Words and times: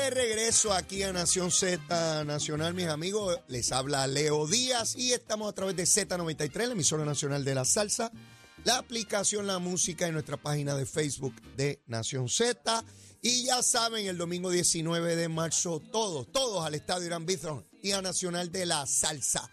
de 0.00 0.10
regreso 0.10 0.72
aquí 0.72 1.02
a 1.02 1.12
Nación 1.12 1.50
Z 1.50 2.24
Nacional, 2.24 2.72
mis 2.72 2.86
amigos. 2.86 3.38
Les 3.48 3.70
habla 3.70 4.06
Leo 4.06 4.46
Díaz 4.46 4.96
y 4.96 5.12
estamos 5.12 5.50
a 5.50 5.54
través 5.54 5.76
de 5.76 5.82
Z93, 5.82 6.66
la 6.66 6.72
emisora 6.72 7.04
nacional 7.04 7.44
de 7.44 7.54
la 7.54 7.64
salsa, 7.66 8.10
la 8.64 8.78
aplicación 8.78 9.46
La 9.46 9.58
Música 9.58 10.06
en 10.06 10.14
nuestra 10.14 10.38
página 10.38 10.74
de 10.74 10.86
Facebook 10.86 11.34
de 11.56 11.82
Nación 11.86 12.28
Z. 12.28 12.84
Y 13.20 13.44
ya 13.44 13.62
saben, 13.62 14.06
el 14.06 14.16
domingo 14.16 14.50
19 14.50 15.16
de 15.16 15.28
marzo, 15.28 15.80
todos, 15.92 16.32
todos 16.32 16.64
al 16.64 16.74
Estadio 16.74 17.06
Irán 17.06 17.26
Bithorn 17.26 17.66
y 17.82 17.92
a 17.92 18.00
Nacional 18.00 18.50
de 18.50 18.64
la 18.64 18.86
Salsa. 18.86 19.50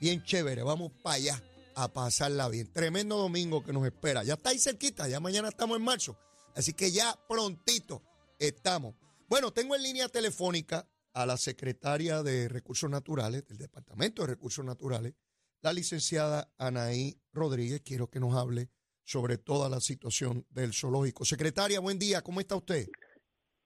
Bien 0.00 0.24
chévere, 0.24 0.62
vamos 0.62 0.92
para 1.02 1.16
allá 1.16 1.42
a 1.74 1.88
pasarla 1.88 2.48
bien. 2.48 2.72
Tremendo 2.72 3.18
domingo 3.18 3.62
que 3.62 3.74
nos 3.74 3.84
espera. 3.84 4.24
Ya 4.24 4.34
está 4.34 4.50
ahí 4.50 4.58
cerquita, 4.58 5.08
ya 5.08 5.20
mañana 5.20 5.48
estamos 5.48 5.76
en 5.76 5.84
marzo. 5.84 6.16
Así 6.54 6.72
que 6.72 6.90
ya 6.90 7.14
prontito 7.28 8.02
estamos. 8.38 8.94
Bueno, 9.30 9.52
tengo 9.52 9.76
en 9.76 9.82
línea 9.84 10.08
telefónica 10.08 10.88
a 11.14 11.24
la 11.24 11.36
secretaria 11.36 12.24
de 12.24 12.48
Recursos 12.48 12.90
Naturales, 12.90 13.46
del 13.46 13.58
Departamento 13.58 14.22
de 14.22 14.28
Recursos 14.28 14.64
Naturales, 14.64 15.14
la 15.62 15.72
licenciada 15.72 16.52
Anaí 16.58 17.16
Rodríguez. 17.32 17.80
Quiero 17.84 18.10
que 18.10 18.18
nos 18.18 18.34
hable 18.34 18.70
sobre 19.04 19.38
toda 19.38 19.68
la 19.68 19.78
situación 19.78 20.44
del 20.50 20.72
zoológico. 20.72 21.24
Secretaria, 21.24 21.78
buen 21.78 21.96
día, 22.00 22.22
¿cómo 22.22 22.40
está 22.40 22.56
usted? 22.56 22.88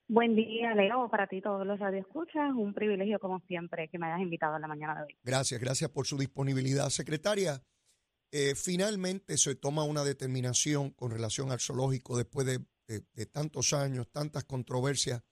Buen 0.07 0.37
día, 0.37 0.74
Leo, 0.74 1.09
para 1.11 1.27
ti 1.29 1.41
todos 1.41 1.66
los 1.66 1.79
radioescuchas. 1.79 2.52
Un 2.55 2.74
privilegio, 2.74 3.19
como 3.19 3.41
siempre, 3.49 3.88
que 3.88 3.99
me 3.99 4.07
hayas 4.09 4.21
invitado 4.21 4.57
en 4.57 4.60
la 4.62 4.69
mañana 4.69 4.96
de 4.96 5.02
hoy. 5.07 5.19
Gracias, 5.23 5.59
gracias 5.59 5.88
por 5.91 6.07
su 6.07 6.19
disponibilidad. 6.19 6.91
Secretaria, 6.91 7.62
eh, 8.33 8.55
finalmente 8.55 9.38
se 9.38 9.55
toma 9.55 9.85
una 9.85 10.05
determinación 10.05 10.91
con 10.91 11.10
relación 11.10 11.51
al 11.52 11.60
zoológico 11.60 12.19
después 12.19 12.46
de, 12.46 12.59
de- 12.87 13.07
de 13.15 13.24
tantos 13.24 13.73
años, 13.73 14.10
tantas 14.10 14.45
controversias. 14.45 15.23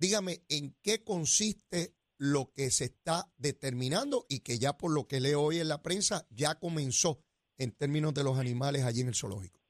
Dígame, 0.00 0.38
¿en 0.48 0.74
qué 0.82 1.04
consiste 1.04 1.92
lo 2.18 2.52
que 2.56 2.70
se 2.70 2.84
está 2.86 3.24
determinando 3.36 4.24
y 4.30 4.40
que 4.40 4.58
ya 4.58 4.78
por 4.78 4.94
lo 4.94 5.06
que 5.06 5.20
leo 5.20 5.42
hoy 5.42 5.58
en 5.58 5.68
la 5.68 5.82
prensa 5.82 6.26
ya 6.30 6.54
comenzó 6.58 7.18
en 7.58 7.76
términos 7.76 8.14
de 8.14 8.24
los 8.24 8.38
animales 8.38 8.86
allí 8.86 9.02
en 9.02 9.08
el 9.08 9.14
zoológico? 9.14 9.60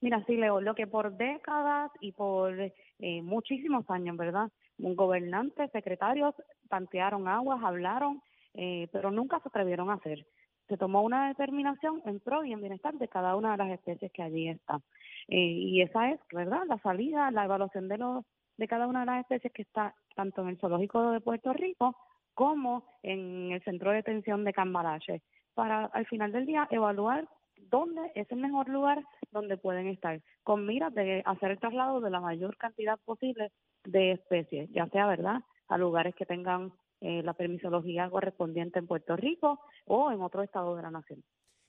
Mira, 0.00 0.24
sí, 0.26 0.36
Leo, 0.36 0.62
lo 0.62 0.74
que 0.74 0.86
por 0.86 1.16
décadas 1.18 1.90
y 2.00 2.12
por 2.12 2.58
eh, 2.58 3.22
muchísimos 3.22 3.84
años, 3.90 4.16
¿verdad? 4.16 4.50
Gobernantes, 4.78 5.70
secretarios 5.72 6.34
tantearon 6.70 7.28
aguas, 7.28 7.62
hablaron, 7.62 8.22
eh, 8.54 8.88
pero 8.92 9.10
nunca 9.10 9.40
se 9.40 9.48
atrevieron 9.48 9.90
a 9.90 9.94
hacer. 9.94 10.26
Se 10.68 10.78
tomó 10.78 11.02
una 11.02 11.28
determinación 11.28 12.00
en 12.06 12.18
pro 12.20 12.44
y 12.44 12.52
en 12.52 12.60
bienestar 12.60 12.94
de 12.94 13.08
cada 13.08 13.36
una 13.36 13.52
de 13.52 13.58
las 13.58 13.70
especies 13.72 14.10
que 14.12 14.22
allí 14.22 14.48
están. 14.48 14.82
Eh, 15.28 15.36
y 15.36 15.82
esa 15.82 16.10
es, 16.10 16.20
¿verdad? 16.32 16.62
La 16.66 16.78
salida, 16.78 17.30
la 17.30 17.44
evaluación 17.44 17.88
de 17.88 17.98
los 17.98 18.24
de 18.56 18.68
cada 18.68 18.86
una 18.86 19.00
de 19.00 19.06
las 19.06 19.20
especies 19.20 19.52
que 19.52 19.62
está 19.62 19.94
tanto 20.14 20.42
en 20.42 20.48
el 20.48 20.58
zoológico 20.58 21.10
de 21.10 21.20
Puerto 21.20 21.52
Rico 21.52 21.96
como 22.34 22.84
en 23.02 23.52
el 23.52 23.62
centro 23.62 23.90
de 23.90 23.96
detención 23.96 24.44
de 24.44 24.52
Cambalache, 24.52 25.22
para 25.54 25.86
al 25.86 26.06
final 26.06 26.32
del 26.32 26.46
día 26.46 26.66
evaluar 26.70 27.28
dónde 27.70 28.12
es 28.14 28.30
el 28.30 28.38
mejor 28.38 28.68
lugar 28.68 29.04
donde 29.30 29.56
pueden 29.56 29.86
estar, 29.86 30.20
con 30.42 30.66
miras 30.66 30.92
de 30.94 31.22
hacer 31.24 31.52
el 31.52 31.60
traslado 31.60 32.00
de 32.00 32.10
la 32.10 32.20
mayor 32.20 32.56
cantidad 32.56 32.98
posible 33.04 33.52
de 33.84 34.12
especies, 34.12 34.68
ya 34.72 34.88
sea, 34.88 35.06
¿verdad?, 35.06 35.40
a 35.68 35.78
lugares 35.78 36.14
que 36.14 36.26
tengan 36.26 36.72
eh, 37.00 37.22
la 37.22 37.34
permisología 37.34 38.10
correspondiente 38.10 38.78
en 38.78 38.86
Puerto 38.86 39.16
Rico 39.16 39.60
o 39.86 40.10
en 40.10 40.20
otro 40.20 40.42
estado 40.42 40.76
de 40.76 40.82
la 40.82 40.90
nación. 40.90 41.22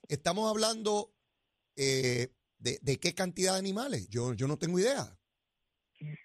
Estamos 0.07 0.49
hablando 0.49 1.11
eh, 1.75 2.27
de, 2.57 2.77
de 2.81 2.97
qué 2.97 3.13
cantidad 3.13 3.53
de 3.53 3.59
animales. 3.59 4.07
Yo, 4.09 4.33
yo 4.33 4.47
no 4.47 4.57
tengo 4.57 4.79
idea. 4.79 5.17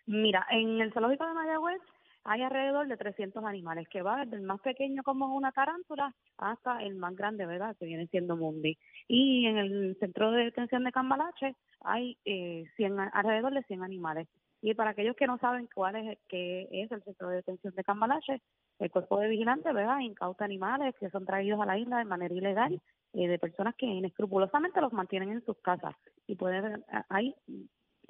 Mira, 0.06 0.46
en 0.50 0.80
el 0.80 0.92
zoológico 0.92 1.26
de 1.26 1.34
Mayagüez 1.34 1.80
hay 2.24 2.42
alrededor 2.42 2.86
de 2.88 2.96
300 2.96 3.44
animales, 3.44 3.88
que 3.88 4.02
va 4.02 4.24
desde 4.24 4.36
el 4.36 4.42
más 4.42 4.60
pequeño 4.60 5.02
como 5.02 5.34
una 5.34 5.52
tarántula 5.52 6.14
hasta 6.36 6.82
el 6.82 6.96
más 6.96 7.16
grande, 7.16 7.46
¿verdad?, 7.46 7.77
que 7.78 7.86
viene 7.86 8.06
siendo 8.08 8.36
Mundi. 8.36 8.77
Y 9.08 9.46
en 9.46 9.56
el 9.56 9.96
centro 10.00 10.30
de 10.33 10.45
detención 10.45 10.84
de 10.84 10.92
Cambalache 10.92 11.55
hay 11.80 12.18
eh, 12.24 12.64
100, 12.77 12.98
a- 13.00 13.08
alrededor 13.08 13.55
de 13.55 13.62
100 13.62 13.83
animales. 13.83 14.28
Y 14.62 14.74
para 14.74 14.90
aquellos 14.90 15.17
que 15.17 15.27
no 15.27 15.39
saben 15.39 15.68
cuál 15.74 15.96
es, 15.96 16.18
qué 16.28 16.68
es 16.70 16.92
el 16.92 17.02
centro 17.02 17.28
de 17.30 17.36
detención 17.36 17.74
de 17.74 17.84
Cambalache, 17.84 18.42
el 18.78 18.90
cuerpo 18.90 19.18
de 19.18 19.28
vigilantes, 19.28 19.72
¿verdad?, 19.72 20.00
incauta 20.00 20.45
animales 20.45 20.95
que 21.00 21.08
son 21.11 21.24
traídos 21.24 21.61
a 21.61 21.66
la 21.66 21.78
isla 21.78 21.98
de 21.98 22.05
manera 22.05 22.34
ilegal 22.34 22.80
eh, 23.14 23.28
de 23.28 23.39
personas 23.39 23.74
que 23.77 23.86
inescrupulosamente 23.86 24.80
los 24.83 24.92
mantienen 24.92 25.30
en 25.30 25.45
sus 25.45 25.56
casas. 25.62 25.95
Y 26.27 26.36
puede 26.36 26.61
ver, 26.61 26.84
hay 27.08 27.34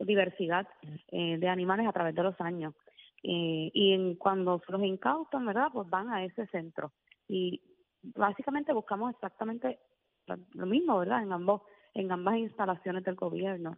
diversidad 0.06 0.66
eh, 1.08 1.38
de 1.38 1.48
animales 1.48 1.86
a 1.86 1.92
través 1.92 2.14
de 2.14 2.22
los 2.22 2.40
años. 2.40 2.74
Eh, 3.22 3.70
y 3.74 3.92
en, 3.92 4.16
cuando 4.16 4.62
los 4.68 4.82
incautan, 4.82 5.44
¿verdad? 5.46 5.68
Pues 5.72 5.88
van 5.90 6.08
a 6.10 6.24
ese 6.24 6.46
centro. 6.48 6.92
Y 7.28 7.60
básicamente 8.02 8.72
buscamos 8.72 9.12
exactamente 9.12 9.78
lo- 10.26 10.38
lo 10.54 10.66
mismo, 10.66 10.98
¿verdad? 10.98 11.22
En 11.22 11.32
ambos 11.32 11.62
en 11.92 12.10
ambas 12.12 12.36
instalaciones 12.38 13.02
del 13.04 13.16
gobierno. 13.16 13.76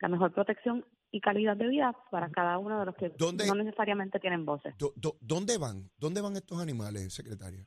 La 0.00 0.08
mejor 0.08 0.32
protección 0.32 0.84
y 1.12 1.20
calidad 1.20 1.56
de 1.56 1.68
vida 1.68 1.96
para 2.10 2.28
cada 2.30 2.58
uno 2.58 2.80
de 2.80 2.86
los 2.86 2.96
que 2.96 3.10
¿Dónde- 3.10 3.46
no 3.46 3.54
necesariamente 3.54 4.18
tienen 4.18 4.44
voces. 4.44 4.76
Do- 4.76 4.92
do- 4.96 5.16
¿Dónde 5.20 5.56
van? 5.56 5.88
¿Dónde 5.96 6.20
van 6.20 6.34
estos 6.34 6.60
animales, 6.60 7.14
secretaria? 7.14 7.64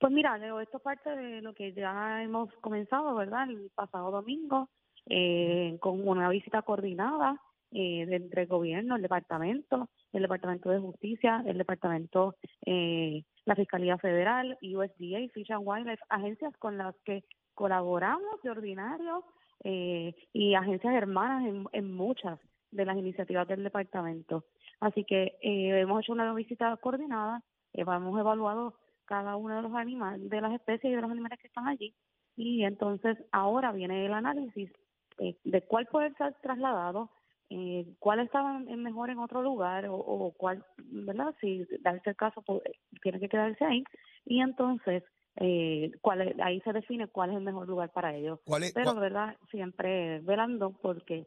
Pues 0.00 0.12
mira, 0.12 0.38
Leo, 0.38 0.60
esto 0.60 0.76
es 0.76 0.82
parte 0.82 1.10
de 1.10 1.42
lo 1.42 1.52
que 1.54 1.72
ya 1.72 2.22
hemos 2.22 2.52
comenzado, 2.60 3.14
¿verdad? 3.16 3.50
El 3.50 3.70
pasado 3.74 4.10
domingo, 4.12 4.68
eh, 5.08 5.76
con 5.80 6.06
una 6.06 6.28
visita 6.28 6.62
coordinada 6.62 7.40
eh, 7.72 8.06
entre 8.10 8.42
el 8.42 8.48
gobierno, 8.48 8.96
el 8.96 9.02
departamento, 9.02 9.88
el 10.12 10.22
departamento 10.22 10.70
de 10.70 10.78
justicia, 10.78 11.42
el 11.46 11.58
departamento, 11.58 12.36
eh, 12.64 13.24
la 13.44 13.54
Fiscalía 13.56 13.98
Federal, 13.98 14.56
USDA, 14.62 15.28
Fish 15.32 15.52
and 15.52 15.62
Wildlife, 15.64 16.02
agencias 16.08 16.56
con 16.58 16.78
las 16.78 16.94
que 17.04 17.24
colaboramos 17.54 18.40
de 18.42 18.50
ordinario 18.50 19.24
eh, 19.64 20.14
y 20.32 20.54
agencias 20.54 20.94
hermanas 20.94 21.44
en, 21.46 21.66
en 21.72 21.92
muchas 21.92 22.38
de 22.70 22.84
las 22.84 22.96
iniciativas 22.96 23.48
del 23.48 23.64
departamento. 23.64 24.44
Así 24.80 25.04
que 25.04 25.38
eh, 25.42 25.80
hemos 25.80 26.02
hecho 26.02 26.12
una 26.12 26.32
visita 26.34 26.76
coordinada, 26.76 27.42
eh, 27.72 27.82
hemos 27.82 28.18
evaluado 28.18 28.74
cada 29.04 29.36
uno 29.36 29.56
de 29.56 29.62
los 29.62 29.74
animales, 29.74 30.28
de 30.28 30.40
las 30.40 30.52
especies 30.52 30.92
y 30.92 30.96
de 30.96 31.02
los 31.02 31.10
animales 31.10 31.38
que 31.40 31.48
están 31.48 31.66
allí. 31.66 31.94
Y 32.36 32.64
entonces 32.64 33.18
ahora 33.32 33.72
viene 33.72 34.06
el 34.06 34.12
análisis 34.12 34.70
eh, 35.18 35.36
de 35.44 35.62
cuál 35.62 35.86
puede 35.86 36.12
ser 36.14 36.34
trasladado, 36.42 37.10
eh, 37.50 37.86
cuál 37.98 38.20
estaba 38.20 38.58
mejor 38.58 39.10
en 39.10 39.18
otro 39.18 39.42
lugar 39.42 39.86
o, 39.86 39.96
o 39.96 40.32
cuál, 40.32 40.64
¿verdad? 40.76 41.34
Si 41.40 41.64
darse 41.80 42.10
el 42.10 42.16
caso, 42.16 42.42
pues, 42.42 42.62
tiene 43.02 43.20
que 43.20 43.28
quedarse 43.28 43.64
ahí. 43.64 43.84
Y 44.26 44.40
entonces 44.40 45.02
eh, 45.36 45.92
cuál 46.00 46.34
ahí 46.42 46.60
se 46.60 46.72
define 46.72 47.06
cuál 47.08 47.30
es 47.30 47.36
el 47.36 47.42
mejor 47.44 47.68
lugar 47.68 47.90
para 47.92 48.14
ellos. 48.14 48.40
¿Cuál 48.44 48.64
es, 48.64 48.72
Pero, 48.72 48.94
¿verdad? 48.94 49.36
Siempre 49.50 50.20
velando 50.20 50.72
porque 50.82 51.26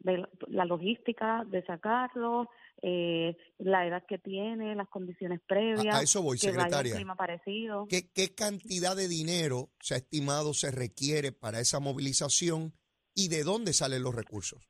la- 0.00 0.64
logística 0.64 1.42
de 1.46 1.64
sacarlo, 1.64 2.48
eh, 2.82 3.36
la 3.58 3.86
edad 3.86 4.04
que 4.06 4.18
tiene, 4.18 4.74
las 4.74 4.88
condiciones 4.88 5.40
previas 5.46 5.94
a, 5.94 5.98
a 5.98 6.02
eso 6.02 6.22
voy, 6.22 6.38
que 6.38 6.48
un 6.48 6.52
secretaria. 6.54 6.94
clima 6.96 7.16
parecido. 7.16 7.86
¿Qué, 7.88 8.10
¿Qué 8.14 8.34
cantidad 8.34 8.94
de 8.94 9.08
dinero 9.08 9.70
se 9.80 9.94
ha 9.94 9.96
estimado 9.98 10.52
se 10.52 10.70
requiere 10.70 11.32
para 11.32 11.60
esa 11.60 11.80
movilización 11.80 12.72
y 13.16 13.28
de 13.28 13.42
dónde 13.42 13.72
salen 13.72 14.04
los 14.04 14.14
recursos? 14.14 14.68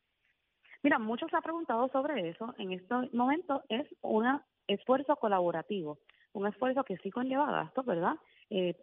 Mira, 0.82 0.98
muchos 0.98 1.28
se 1.30 1.36
han 1.36 1.42
preguntado 1.42 1.88
sobre 1.88 2.28
eso. 2.30 2.54
En 2.58 2.72
este 2.72 2.94
momento 3.12 3.62
es 3.68 3.86
un 4.02 4.40
esfuerzo 4.68 5.16
colaborativo, 5.16 5.98
un 6.32 6.46
esfuerzo 6.46 6.84
que 6.84 6.96
sí 6.98 7.10
conlleva 7.10 7.50
gastos, 7.50 7.84
¿verdad? 7.84 8.14
Eh, 8.50 8.76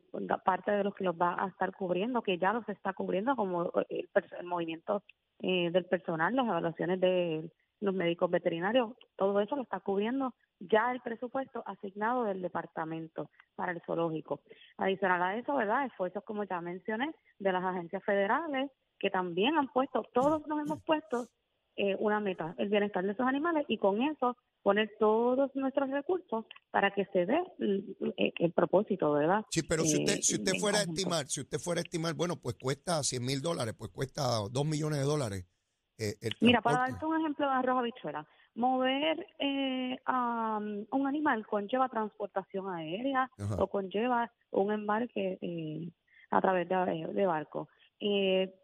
parte 0.43 0.71
de 0.71 0.83
los 0.83 0.93
que 0.93 1.05
los 1.05 1.15
va 1.15 1.41
a 1.41 1.47
estar 1.47 1.73
cubriendo, 1.73 2.21
que 2.21 2.37
ya 2.37 2.51
los 2.51 2.67
está 2.67 2.91
cubriendo, 2.93 3.35
como 3.37 3.71
el, 3.87 4.09
pers- 4.13 4.37
el 4.37 4.45
movimiento 4.45 5.03
eh, 5.39 5.71
del 5.71 5.85
personal, 5.85 6.35
las 6.35 6.45
evaluaciones 6.45 6.99
de 6.99 7.49
los 7.79 7.93
médicos 7.93 8.29
veterinarios, 8.29 8.91
todo 9.15 9.39
eso 9.39 9.55
lo 9.55 9.63
está 9.63 9.79
cubriendo 9.79 10.33
ya 10.59 10.91
el 10.91 11.01
presupuesto 11.01 11.63
asignado 11.65 12.23
del 12.23 12.41
departamento 12.41 13.29
para 13.55 13.71
el 13.73 13.81
zoológico. 13.81 14.41
Adicional 14.77 15.21
a 15.21 15.37
eso, 15.37 15.55
¿verdad? 15.55 15.85
Esfuerzos, 15.85 16.23
como 16.23 16.43
ya 16.45 16.61
mencioné, 16.61 17.13
de 17.39 17.51
las 17.51 17.63
agencias 17.63 18.03
federales, 18.03 18.71
que 19.03 19.09
también 19.11 19.57
han 19.57 19.67
puesto, 19.67 20.01
todos 20.13 20.47
nos 20.47 20.61
hemos 20.61 20.81
puesto 20.83 21.27
eh, 21.75 21.97
una 21.99 22.19
meta, 22.21 22.55
el 22.57 22.69
bienestar 22.69 23.03
de 23.03 23.11
esos 23.11 23.27
animales, 23.27 23.65
y 23.67 23.77
con 23.77 24.01
eso 24.01 24.37
poner 24.61 24.91
todos 24.97 25.53
nuestros 25.55 25.89
recursos 25.89 26.45
para 26.71 26.91
que 26.91 27.03
se 27.07 27.25
dé 27.25 27.37
el, 27.59 27.97
el- 28.15 28.33
el 28.39 28.51
propósito, 28.53 29.11
¿verdad? 29.11 29.43
Sí, 29.49 29.61
pero 29.67 29.83
si 29.83 29.97
usted, 29.97 30.13
Eh, 30.13 30.21
si 30.21 30.35
usted 30.35 30.53
fuera 30.53 30.79
a 30.79 30.83
estimar, 30.83 31.25
si 31.27 31.41
usted 31.41 31.57
fuera 31.59 31.81
a 31.81 31.83
estimar, 31.83 32.13
bueno, 32.13 32.35
pues 32.41 32.55
cuesta 32.55 33.03
100 33.03 33.25
mil 33.25 33.41
dólares, 33.41 33.75
pues 33.77 33.91
cuesta 33.91 34.21
2 34.49 34.65
millones 34.65 34.99
de 34.99 35.05
dólares. 35.05 35.45
eh, 35.99 36.15
el 36.21 36.31
Mira, 36.41 36.61
para 36.61 36.77
darte 36.77 37.05
un 37.05 37.19
ejemplo 37.19 37.45
de 37.45 37.51
arroz 37.53 37.77
habichuela, 37.79 38.25
mover 38.55 39.27
eh, 39.39 39.97
a 40.05 40.59
um, 40.61 40.85
un 40.91 41.07
animal 41.07 41.45
conlleva 41.45 41.89
transportación 41.89 42.69
aérea 42.73 43.29
Ajá. 43.37 43.55
o 43.59 43.67
conlleva 43.67 44.31
un 44.51 44.71
embarque 44.71 45.37
eh, 45.41 45.91
a 46.31 46.39
través 46.41 46.69
de, 46.69 46.75
de 47.13 47.25
barco. 47.25 47.67
Eh, 47.99 48.43
eh, 48.43 48.49
eh, 48.49 48.62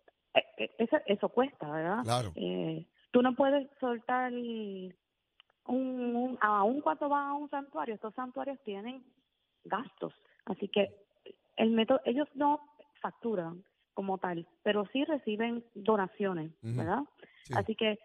eso, 0.78 0.98
eso 1.06 1.30
cuesta, 1.30 1.70
¿verdad? 1.70 2.04
Claro. 2.04 2.32
Eh, 2.36 2.86
tú 3.12 3.22
no 3.22 3.36
puedes 3.36 3.70
soltar 3.80 4.32
un, 4.32 4.94
un, 5.68 6.38
aún 6.42 6.82
cuando 6.82 7.10
van 7.10 7.28
a 7.28 7.34
un 7.34 7.50
santuario, 7.50 7.96
estos 7.96 8.14
santuarios 8.14 8.60
tienen 8.64 9.04
gastos. 9.64 10.14
Así 10.46 10.68
que 10.68 10.96
el 11.58 11.72
método, 11.72 12.02
ellos 12.06 12.28
no 12.34 12.60
facturan 13.02 13.64
como 13.94 14.18
tal, 14.18 14.48
pero 14.64 14.86
sí 14.94 15.04
reciben 15.04 15.64
donaciones, 15.74 16.52
¿verdad? 16.62 17.04
Así 17.54 17.76
que 17.76 18.00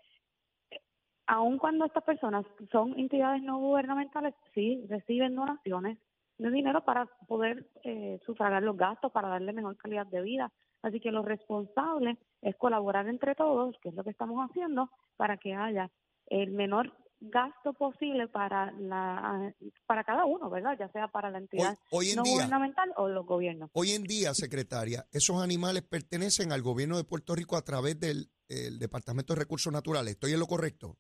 aun 1.27 1.59
cuando 1.59 1.85
estas 1.85 2.05
personas 2.05 2.45
son 2.71 2.99
entidades 2.99 3.43
no 3.43 3.59
gubernamentales, 3.59 4.35
sí 4.55 4.85
reciben 4.89 5.37
donaciones 5.37 5.99
de 6.39 6.51
dinero 6.51 6.85
para 6.85 7.07
poder 7.29 7.67
eh, 7.85 8.19
sufragar 8.27 8.63
los 8.63 8.77
gastos, 8.77 9.13
para 9.13 9.29
darle 9.29 9.53
mejor 9.53 9.77
calidad 9.77 10.07
de 10.07 10.23
vida. 10.23 10.53
Así 10.85 11.01
que 11.01 11.11
lo 11.11 11.23
responsable 11.23 12.19
es 12.43 12.55
colaborar 12.57 13.09
entre 13.09 13.35
todos, 13.35 13.75
que 13.81 13.89
es 13.89 13.95
lo 13.95 14.05
que 14.05 14.11
estamos 14.11 14.39
haciendo, 14.47 14.91
para 15.17 15.39
que 15.39 15.55
haya 15.55 15.91
el 16.27 16.51
menor 16.51 16.93
gasto 17.21 17.73
posible 17.73 18.29
para 18.29 18.71
la 18.73 19.55
para 19.87 20.05
cada 20.05 20.27
uno, 20.27 20.51
¿verdad? 20.51 20.77
Ya 20.79 20.89
sea 20.91 21.09
para 21.09 21.31
la 21.31 21.39
entidad 21.39 21.79
no 21.91 22.23
gubernamental 22.23 22.93
o 22.99 23.09
los 23.09 23.25
gobiernos. 23.25 23.71
Hoy 23.73 23.93
en 23.93 24.03
día, 24.03 24.35
secretaria, 24.35 25.07
esos 25.11 25.43
animales 25.43 25.85
pertenecen 25.85 26.53
al 26.53 26.61
gobierno 26.61 26.99
de 26.99 27.05
Puerto 27.05 27.35
Rico 27.35 27.57
a 27.57 27.63
través 27.63 27.99
del 27.99 28.29
Departamento 28.79 29.33
de 29.33 29.41
Recursos 29.41 29.73
Naturales. 29.73 30.13
¿Estoy 30.13 30.33
en 30.33 30.41
lo 30.41 30.47
correcto? 30.47 30.99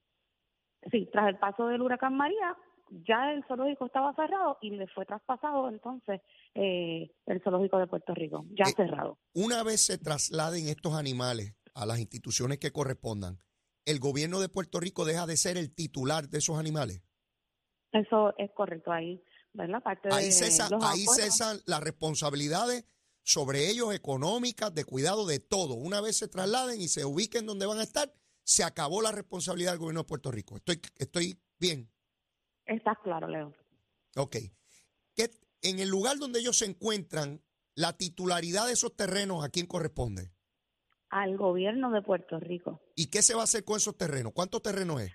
Sí, 0.91 1.11
tras 1.13 1.29
el 1.29 1.39
paso 1.39 1.67
del 1.67 1.83
huracán 1.83 2.17
María, 2.17 2.57
ya 2.91 3.33
el 3.33 3.45
zoológico 3.47 3.87
estaba 3.87 4.15
cerrado 4.15 4.59
y 4.61 4.71
le 4.71 4.87
fue 4.89 5.07
traspasado 5.07 5.69
entonces 5.69 6.21
eh, 6.55 7.11
el 7.27 7.43
zoológico 7.43 7.79
de 7.79 7.87
Puerto 7.87 8.15
Rico, 8.15 8.45
ya 8.51 8.65
eh, 8.65 8.75
cerrado. 8.77 9.19
Una 9.35 9.63
vez 9.63 9.85
se 9.85 9.99
trasladen 9.99 10.69
estos 10.69 10.95
animales 10.95 11.55
a 11.75 11.87
las 11.87 11.99
instituciones 11.99 12.59
que 12.59 12.71
correspondan, 12.71 13.41
¿el 13.85 13.99
gobierno 13.99 14.41
de 14.41 14.49
Puerto 14.49 14.81
Rico 14.81 15.05
deja 15.05 15.27
de 15.27 15.37
ser 15.37 15.57
el 15.57 15.75
titular 15.75 16.29
de 16.29 16.39
esos 16.39 16.59
animales? 16.59 17.03
Eso 17.93 18.35
es 18.39 18.51
correcto, 18.53 18.93
ahí, 18.93 19.23
¿verdad? 19.53 19.83
Parte 19.83 20.09
ahí, 20.13 20.33
cesan, 20.33 20.71
ahí 20.83 21.07
cesan 21.07 21.59
las 21.67 21.81
responsabilidades 21.81 22.85
sobre 23.23 23.71
ellos 23.71 23.95
económicas, 23.95 24.75
de 24.75 24.85
cuidado 24.85 25.27
de 25.27 25.41
todo. 25.41 25.75
Una 25.75 26.01
vez 26.01 26.17
se 26.17 26.29
trasladen 26.29 26.81
y 26.81 26.89
se 26.89 27.05
ubiquen 27.05 27.47
donde 27.47 27.67
van 27.67 27.79
a 27.79 27.83
estar, 27.83 28.13
se 28.45 28.65
acabó 28.65 29.01
la 29.01 29.13
responsabilidad 29.13 29.73
del 29.73 29.81
gobierno 29.81 30.01
de 30.03 30.09
Puerto 30.09 30.31
Rico. 30.31 30.57
Estoy, 30.57 30.81
estoy 30.99 31.41
bien. 31.59 31.91
Está 32.67 32.95
claro, 32.97 33.29
Leo. 33.29 33.53
Ok. 34.17 34.37
¿Qué, 35.15 35.31
en 35.63 35.79
el 35.79 35.89
lugar 35.89 36.19
donde 36.19 36.41
ellos 36.41 36.59
se 36.59 36.67
encuentran, 36.67 37.41
la 37.75 37.97
titularidad 37.97 38.67
de 38.67 38.73
esos 38.73 38.97
terrenos, 38.97 39.45
¿a 39.45 39.49
quién 39.49 39.67
corresponde? 39.67 40.31
Al 41.11 41.37
gobierno 41.37 41.91
de 41.91 42.03
Puerto 42.03 42.41
Rico. 42.41 42.81
¿Y 42.97 43.11
qué 43.11 43.23
se 43.23 43.35
va 43.35 43.43
a 43.43 43.45
hacer 43.45 43.65
con 43.65 43.77
esos 43.77 43.97
terrenos? 43.97 44.33
¿Cuántos 44.33 44.63
terrenos 44.63 45.01
es? 45.01 45.13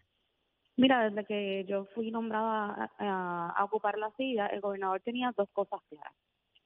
Mira, 0.78 1.10
desde 1.10 1.26
que 1.26 1.66
yo 1.68 1.86
fui 1.94 2.10
nombrada 2.10 2.92
a 2.98 3.64
ocupar 3.66 3.98
la 3.98 4.12
silla, 4.16 4.48
el 4.48 4.62
gobernador 4.62 5.02
tenía 5.02 5.34
dos 5.36 5.50
cosas 5.52 5.82
claras. 5.90 6.14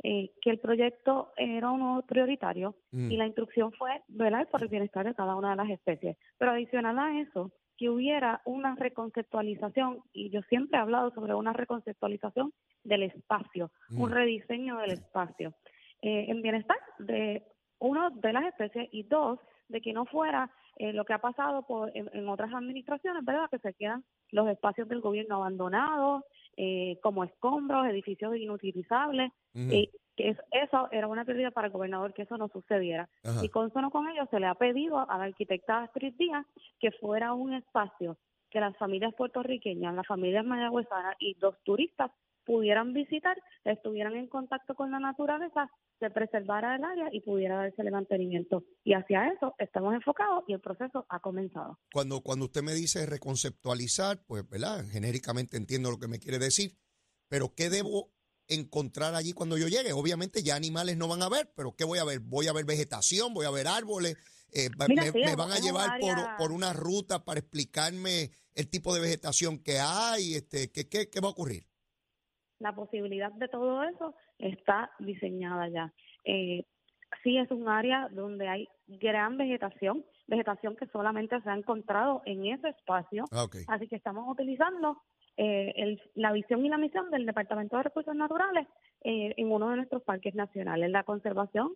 Eh, 0.05 0.33
que 0.41 0.49
el 0.49 0.59
proyecto 0.59 1.31
era 1.37 1.71
uno 1.71 2.03
prioritario 2.05 2.75
mm. 2.91 3.09
y 3.09 3.15
la 3.15 3.25
instrucción 3.25 3.71
fue 3.71 4.03
velar 4.09 4.49
por 4.49 4.61
el 4.61 4.67
bienestar 4.67 5.05
de 5.05 5.15
cada 5.15 5.33
una 5.37 5.51
de 5.51 5.55
las 5.55 5.69
especies. 5.69 6.17
Pero 6.37 6.51
adicional 6.51 6.99
a 6.99 7.21
eso, 7.21 7.53
que 7.83 7.89
hubiera 7.89 8.41
una 8.45 8.75
reconceptualización, 8.75 10.03
y 10.13 10.29
yo 10.29 10.41
siempre 10.43 10.77
he 10.77 10.81
hablado 10.81 11.11
sobre 11.11 11.33
una 11.33 11.51
reconceptualización 11.51 12.53
del 12.85 13.03
espacio, 13.03 13.71
un 13.91 14.09
mm. 14.09 14.13
rediseño 14.13 14.77
del 14.77 14.91
espacio, 14.91 15.53
eh, 16.01 16.27
en 16.29 16.41
bienestar 16.41 16.77
de 16.99 17.43
uno 17.79 18.09
de 18.09 18.31
las 18.31 18.45
especies 18.45 18.87
y 18.93 19.03
dos, 19.03 19.37
de 19.67 19.81
que 19.81 19.91
no 19.91 20.05
fuera 20.05 20.49
eh, 20.77 20.93
lo 20.93 21.03
que 21.03 21.11
ha 21.11 21.17
pasado 21.17 21.63
por, 21.63 21.91
en, 21.93 22.29
otras 22.29 22.53
administraciones, 22.53 23.25
¿verdad? 23.25 23.49
Que 23.51 23.59
se 23.59 23.73
quedan 23.73 24.05
los 24.31 24.47
espacios 24.47 24.87
del 24.87 25.01
gobierno 25.01 25.35
abandonados, 25.35 26.23
eh, 26.55 26.99
como 27.03 27.25
escombros, 27.25 27.85
edificios 27.87 28.37
inutilizables, 28.37 29.29
y 29.53 29.91
que 30.15 30.29
eso 30.51 30.87
era 30.91 31.07
una 31.07 31.25
prioridad 31.25 31.53
para 31.53 31.67
el 31.67 31.73
gobernador, 31.73 32.13
que 32.13 32.23
eso 32.23 32.37
no 32.37 32.47
sucediera. 32.49 33.09
Y 33.41 33.49
con 33.49 33.67
eso 33.67 33.89
con 33.89 34.07
ello 34.09 34.27
se 34.29 34.39
le 34.39 34.47
ha 34.47 34.55
pedido 34.55 34.99
a 34.99 35.17
la 35.17 35.25
arquitecta 35.25 35.83
Astrid 35.83 36.13
Díaz 36.17 36.45
que 36.79 36.91
fuera 36.91 37.33
un 37.33 37.53
espacio 37.53 38.17
que 38.49 38.59
las 38.59 38.77
familias 38.77 39.13
puertorriqueñas, 39.15 39.95
las 39.95 40.05
familias 40.05 40.45
mayagüezanas 40.45 41.15
y 41.19 41.35
los 41.39 41.55
turistas 41.63 42.11
pudieran 42.45 42.93
visitar, 42.93 43.35
estuvieran 43.63 44.15
en 44.15 44.27
contacto 44.27 44.75
con 44.75 44.91
la 44.91 44.99
naturaleza, 44.99 45.69
se 45.99 46.09
preservara 46.09 46.75
el 46.75 46.83
área 46.83 47.09
y 47.11 47.21
pudiera 47.21 47.55
darse 47.55 47.81
el 47.81 47.91
mantenimiento. 47.91 48.63
Y 48.83 48.93
hacia 48.93 49.27
eso 49.29 49.55
estamos 49.57 49.93
enfocados 49.95 50.43
y 50.47 50.53
el 50.53 50.59
proceso 50.59 51.05
ha 51.09 51.19
comenzado. 51.19 51.79
Cuando, 51.91 52.21
cuando 52.21 52.45
usted 52.45 52.61
me 52.61 52.73
dice 52.73 53.05
reconceptualizar, 53.05 54.23
pues, 54.27 54.47
¿verdad? 54.47 54.85
Genéricamente 54.91 55.57
entiendo 55.57 55.89
lo 55.89 55.97
que 55.97 56.07
me 56.07 56.19
quiere 56.19 56.37
decir, 56.37 56.77
pero 57.29 57.53
¿qué 57.55 57.69
debo 57.69 58.11
encontrar 58.47 59.15
allí 59.15 59.33
cuando 59.33 59.57
yo 59.57 59.67
llegue? 59.67 59.93
Obviamente 59.93 60.43
ya 60.43 60.55
animales 60.55 60.97
no 60.97 61.07
van 61.07 61.21
a 61.21 61.29
ver, 61.29 61.51
pero 61.55 61.75
¿qué 61.75 61.83
voy 61.83 61.99
a 61.99 62.03
ver? 62.03 62.19
Voy 62.19 62.47
a 62.47 62.53
ver 62.53 62.65
vegetación, 62.65 63.33
voy 63.33 63.45
a 63.45 63.51
ver 63.51 63.67
árboles, 63.67 64.17
eh, 64.53 64.69
me, 64.77 65.35
van 65.35 65.51
a 65.51 65.59
llevar 65.59 65.99
por, 65.99 66.37
por 66.37 66.51
una 66.51 66.73
ruta 66.73 67.23
para 67.25 67.39
explicarme 67.39 68.31
el 68.53 68.69
tipo 68.69 68.93
de 68.93 69.01
vegetación 69.01 69.59
que 69.59 69.79
hay, 69.79 70.35
este, 70.35 70.71
¿qué, 70.71 70.87
qué, 70.87 71.09
qué 71.09 71.19
va 71.19 71.29
a 71.29 71.31
ocurrir? 71.31 71.65
la 72.63 72.73
posibilidad 72.73 73.31
de 73.33 73.49
todo 73.49 73.83
eso 73.83 74.15
está 74.39 74.89
diseñada 74.99 75.67
ya. 75.67 75.93
Eh, 76.23 76.63
sí 77.21 77.37
es 77.37 77.51
un 77.51 77.67
área 77.67 78.07
donde 78.11 78.47
hay 78.47 78.69
gran 78.87 79.37
vegetación, 79.37 80.05
vegetación 80.27 80.75
que 80.77 80.87
solamente 80.87 81.39
se 81.41 81.49
ha 81.49 81.57
encontrado 81.57 82.21
en 82.25 82.45
ese 82.45 82.69
espacio. 82.69 83.25
Ah, 83.31 83.45
Así 83.67 83.87
que 83.87 83.97
estamos 83.97 84.25
utilizando 84.27 85.01
eh, 85.37 85.97
la 86.15 86.31
visión 86.31 86.65
y 86.65 86.69
la 86.69 86.77
misión 86.77 87.09
del 87.11 87.25
Departamento 87.25 87.77
de 87.77 87.83
Recursos 87.83 88.15
Naturales 88.15 88.67
eh, 89.03 89.33
en 89.37 89.51
uno 89.51 89.69
de 89.69 89.77
nuestros 89.77 90.03
parques 90.03 90.35
nacionales, 90.35 90.89
la 90.91 91.03
conservación 91.03 91.73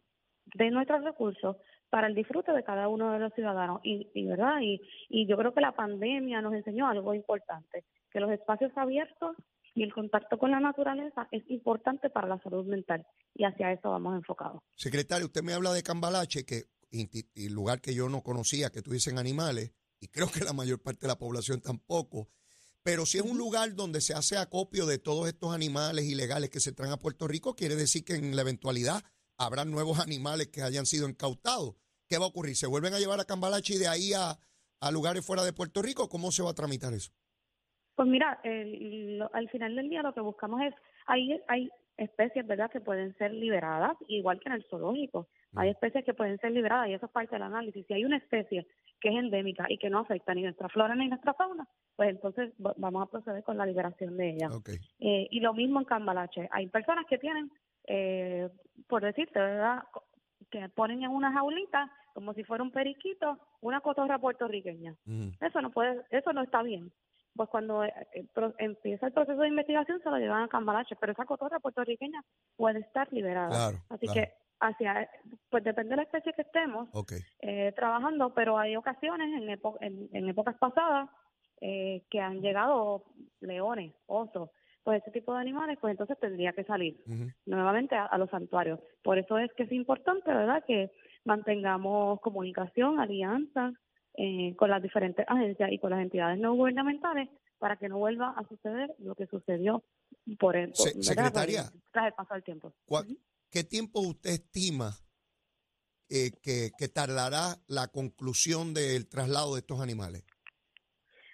de 0.55 0.71
nuestros 0.71 1.03
recursos 1.03 1.57
para 1.89 2.07
el 2.07 2.15
disfrute 2.15 2.51
de 2.51 2.63
cada 2.63 2.87
uno 2.87 3.11
de 3.11 3.19
los 3.19 3.33
ciudadanos. 3.33 3.81
Y, 3.83 4.09
y 4.13 4.25
verdad 4.25 4.59
y, 4.61 4.81
y 5.09 5.27
yo 5.27 5.37
creo 5.37 5.53
que 5.53 5.61
la 5.61 5.75
pandemia 5.75 6.41
nos 6.41 6.53
enseñó 6.53 6.87
algo 6.87 7.13
importante, 7.13 7.83
que 8.11 8.19
los 8.19 8.31
espacios 8.31 8.71
abiertos 8.75 9.35
y 9.73 9.83
el 9.83 9.93
contacto 9.93 10.37
con 10.37 10.51
la 10.51 10.59
naturaleza 10.59 11.27
es 11.31 11.43
importante 11.49 12.09
para 12.09 12.27
la 12.27 12.39
salud 12.39 12.65
mental 12.65 13.05
y 13.35 13.43
hacia 13.43 13.71
eso 13.71 13.91
vamos 13.91 14.15
enfocados. 14.15 14.61
Secretario, 14.75 15.27
usted 15.27 15.43
me 15.43 15.53
habla 15.53 15.71
de 15.71 15.83
Cambalache, 15.83 16.45
que 16.45 16.63
el 16.91 17.53
lugar 17.53 17.79
que 17.81 17.93
yo 17.93 18.09
no 18.09 18.21
conocía, 18.21 18.69
que 18.69 18.81
tuviesen 18.81 19.19
animales, 19.19 19.75
y 19.99 20.07
creo 20.07 20.27
que 20.27 20.43
la 20.43 20.53
mayor 20.53 20.81
parte 20.81 21.01
de 21.01 21.09
la 21.09 21.17
población 21.17 21.61
tampoco, 21.61 22.29
pero 22.87 23.05
si 23.05 23.17
es 23.17 23.25
un 23.25 23.37
lugar 23.37 23.75
donde 23.75 23.99
se 23.99 24.13
hace 24.13 24.37
acopio 24.37 24.85
de 24.85 24.97
todos 24.97 25.27
estos 25.27 25.53
animales 25.53 26.05
ilegales 26.05 26.49
que 26.49 26.61
se 26.61 26.71
traen 26.71 26.93
a 26.93 26.97
Puerto 26.97 27.27
Rico, 27.27 27.53
quiere 27.53 27.75
decir 27.75 28.05
que 28.05 28.13
en 28.13 28.33
la 28.33 28.43
eventualidad 28.43 29.03
habrá 29.37 29.65
nuevos 29.65 29.99
animales 29.99 30.47
que 30.47 30.61
hayan 30.61 30.85
sido 30.85 31.09
incautados. 31.09 31.75
¿Qué 32.07 32.17
va 32.17 32.23
a 32.23 32.29
ocurrir? 32.29 32.55
¿Se 32.55 32.65
vuelven 32.65 32.93
a 32.93 32.99
llevar 32.99 33.19
a 33.19 33.25
Cambalache 33.25 33.73
y 33.73 33.77
de 33.79 33.89
ahí 33.89 34.13
a, 34.13 34.37
a 34.79 34.91
lugares 34.91 35.25
fuera 35.25 35.43
de 35.43 35.51
Puerto 35.51 35.81
Rico? 35.81 36.07
¿Cómo 36.07 36.31
se 36.31 36.43
va 36.43 36.51
a 36.51 36.53
tramitar 36.53 36.93
eso? 36.93 37.11
Pues 37.97 38.07
mira, 38.07 38.39
al 39.33 39.49
final 39.49 39.75
del 39.75 39.89
día 39.89 40.01
lo 40.01 40.13
que 40.13 40.21
buscamos 40.21 40.61
es, 40.61 40.73
hay, 41.07 41.41
hay 41.49 41.69
especies, 41.97 42.47
¿verdad?, 42.47 42.71
que 42.71 42.79
pueden 42.79 43.13
ser 43.17 43.33
liberadas, 43.33 43.97
igual 44.07 44.39
que 44.39 44.47
en 44.47 44.55
el 44.55 44.65
zoológico. 44.69 45.27
Hay 45.57 45.69
mm. 45.69 45.71
especies 45.71 46.05
que 46.05 46.13
pueden 46.13 46.37
ser 46.39 46.51
liberadas 46.51 46.89
y 46.89 46.93
eso 46.93 47.05
es 47.05 47.11
parte 47.11 47.35
del 47.35 47.43
análisis. 47.43 47.85
Si 47.85 47.93
hay 47.93 48.05
una 48.05 48.17
especie 48.17 48.67
que 48.99 49.09
es 49.09 49.15
endémica 49.15 49.65
y 49.69 49.77
que 49.77 49.89
no 49.89 49.99
afecta 49.99 50.33
ni 50.33 50.43
nuestra 50.43 50.69
flora 50.69 50.95
ni 50.95 51.07
nuestra 51.07 51.33
fauna, 51.33 51.67
pues 51.95 52.09
entonces 52.09 52.53
vamos 52.57 53.03
a 53.03 53.11
proceder 53.11 53.43
con 53.43 53.57
la 53.57 53.65
liberación 53.65 54.17
de 54.17 54.29
ella. 54.31 54.49
Eh, 54.99 55.27
y 55.29 55.39
lo 55.39 55.53
mismo 55.53 55.79
en 55.79 55.85
Cambalache. 55.85 56.47
Hay 56.51 56.67
personas 56.67 57.05
que 57.07 57.17
tienen, 57.17 57.51
eh, 57.85 58.49
por 58.87 59.03
decirte, 59.03 59.39
¿verdad?, 59.39 59.83
que 60.49 60.69
ponen 60.69 61.03
en 61.03 61.11
una 61.11 61.31
jaulita 61.33 61.91
como 62.13 62.33
si 62.33 62.43
fuera 62.43 62.63
un 62.63 62.71
periquito, 62.71 63.37
una 63.61 63.81
cotorra 63.81 64.17
puertorriqueña. 64.17 64.95
Mm. 65.05 65.29
Eso 65.39 65.61
no 65.61 65.71
puede, 65.71 66.01
eso 66.09 66.33
no 66.33 66.41
está 66.41 66.63
bien 66.63 66.91
pues 67.37 67.49
cuando 67.49 67.85
eh, 67.85 67.93
eh, 68.13 68.25
empieza 68.57 69.07
el 69.07 69.13
proceso 69.13 69.39
de 69.39 69.47
investigación 69.47 70.01
se 70.03 70.09
lo 70.09 70.17
llevan 70.17 70.43
a 70.43 70.47
Cambalache, 70.49 70.95
pero 70.99 71.13
esa 71.13 71.25
cotorra 71.25 71.59
puertorriqueña 71.59 72.21
puede 72.57 72.79
estar 72.79 73.07
liberada. 73.13 73.71
Así 73.89 74.07
que 74.07 74.33
hacia 74.59 75.09
pues 75.49 75.63
depende 75.63 75.91
de 75.91 75.95
la 75.97 76.03
especie 76.03 76.33
que 76.33 76.41
estemos 76.41 76.89
eh, 77.41 77.73
trabajando, 77.75 78.33
pero 78.33 78.57
hay 78.57 78.75
ocasiones 78.75 79.27
en, 79.81 80.09
en, 80.11 80.29
épocas 80.29 80.55
pasadas 80.57 81.09
que 81.59 82.21
han 82.21 82.41
llegado 82.41 83.05
leones, 83.41 83.93
osos, 84.05 84.51
pues 84.83 85.01
ese 85.01 85.11
tipo 85.11 85.33
de 85.33 85.39
animales, 85.39 85.79
pues 85.81 85.91
entonces 85.91 86.19
tendría 86.19 86.53
que 86.53 86.63
salir 86.63 87.03
nuevamente 87.45 87.95
a, 87.95 88.05
a, 88.05 88.17
los 88.19 88.29
santuarios. 88.29 88.79
Por 89.03 89.17
eso 89.17 89.39
es 89.39 89.51
que 89.53 89.63
es 89.63 89.71
importante, 89.71 90.31
¿verdad?, 90.31 90.63
que 90.67 90.91
mantengamos 91.25 92.21
comunicación, 92.21 92.99
alianza, 92.99 93.73
eh, 94.19 94.55
con 94.55 94.71
las 94.71 94.81
diferentes 94.81 95.23
agencias 95.29 95.71
y 95.71 95.77
con 95.77 95.91
las 95.91 96.01
entidades 96.01 96.39
no 96.39 96.55
gubernamentales 96.55 97.29
para 97.59 97.77
que 97.77 97.87
no 97.87 97.99
vuelva 97.99 98.33
a 98.35 98.47
suceder 98.47 98.95
lo 98.97 99.13
que 99.13 99.27
sucedió 99.27 99.83
por 100.39 100.55
el, 100.55 100.73
secretaria, 100.73 101.65
tras 101.91 102.07
el 102.07 102.13
paso 102.13 102.33
del 102.33 102.43
tiempo. 102.43 102.73
¿Qué 103.49 103.63
tiempo 103.63 104.01
usted 104.01 104.31
estima 104.31 104.91
eh, 106.09 106.31
que, 106.41 106.71
que 106.77 106.87
tardará 106.87 107.55
la 107.67 107.87
conclusión 107.87 108.73
del 108.73 109.07
traslado 109.07 109.53
de 109.53 109.61
estos 109.61 109.81
animales? 109.81 110.23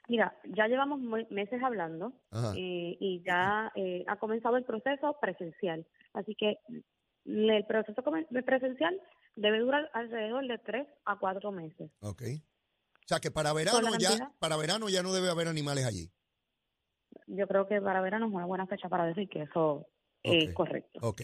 Mira, 0.09 0.37
ya 0.43 0.67
llevamos 0.67 0.99
meses 1.29 1.61
hablando 1.63 2.13
eh, 2.55 2.97
y 2.99 3.23
ya 3.25 3.71
eh, 3.75 4.03
ha 4.07 4.17
comenzado 4.17 4.57
el 4.57 4.65
proceso 4.65 5.17
presencial. 5.21 5.87
Así 6.13 6.35
que 6.35 6.59
el 7.25 7.65
proceso 7.65 8.03
presencial 8.45 8.99
debe 9.35 9.59
durar 9.59 9.89
alrededor 9.93 10.45
de 10.47 10.57
tres 10.57 10.87
a 11.05 11.17
cuatro 11.17 11.51
meses. 11.51 11.89
Ok. 12.01 12.21
O 12.23 13.07
sea 13.07 13.19
que 13.19 13.31
para 13.31 13.53
verano 13.53 13.97
ya, 13.97 14.31
para 14.39 14.57
verano 14.57 14.89
ya 14.89 15.03
no 15.03 15.13
debe 15.13 15.29
haber 15.29 15.47
animales 15.47 15.85
allí. 15.85 16.11
Yo 17.27 17.47
creo 17.47 17.67
que 17.67 17.79
para 17.81 18.01
verano 18.01 18.27
es 18.27 18.33
una 18.33 18.45
buena 18.45 18.67
fecha 18.67 18.89
para 18.89 19.05
decir 19.05 19.29
que 19.29 19.43
eso 19.43 19.87
es 20.21 20.53
correcto. 20.53 20.99
Ok. 21.01 21.21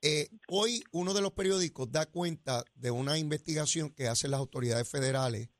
Eh, 0.00 0.28
hoy 0.46 0.84
uno 0.92 1.12
de 1.12 1.20
los 1.20 1.32
periódicos 1.32 1.90
da 1.90 2.06
cuenta 2.06 2.64
de 2.74 2.90
una 2.90 3.18
investigación 3.18 3.90
que 3.90 4.06
hacen 4.06 4.30
las 4.30 4.38
autoridades 4.38 4.88
federales 4.88 5.50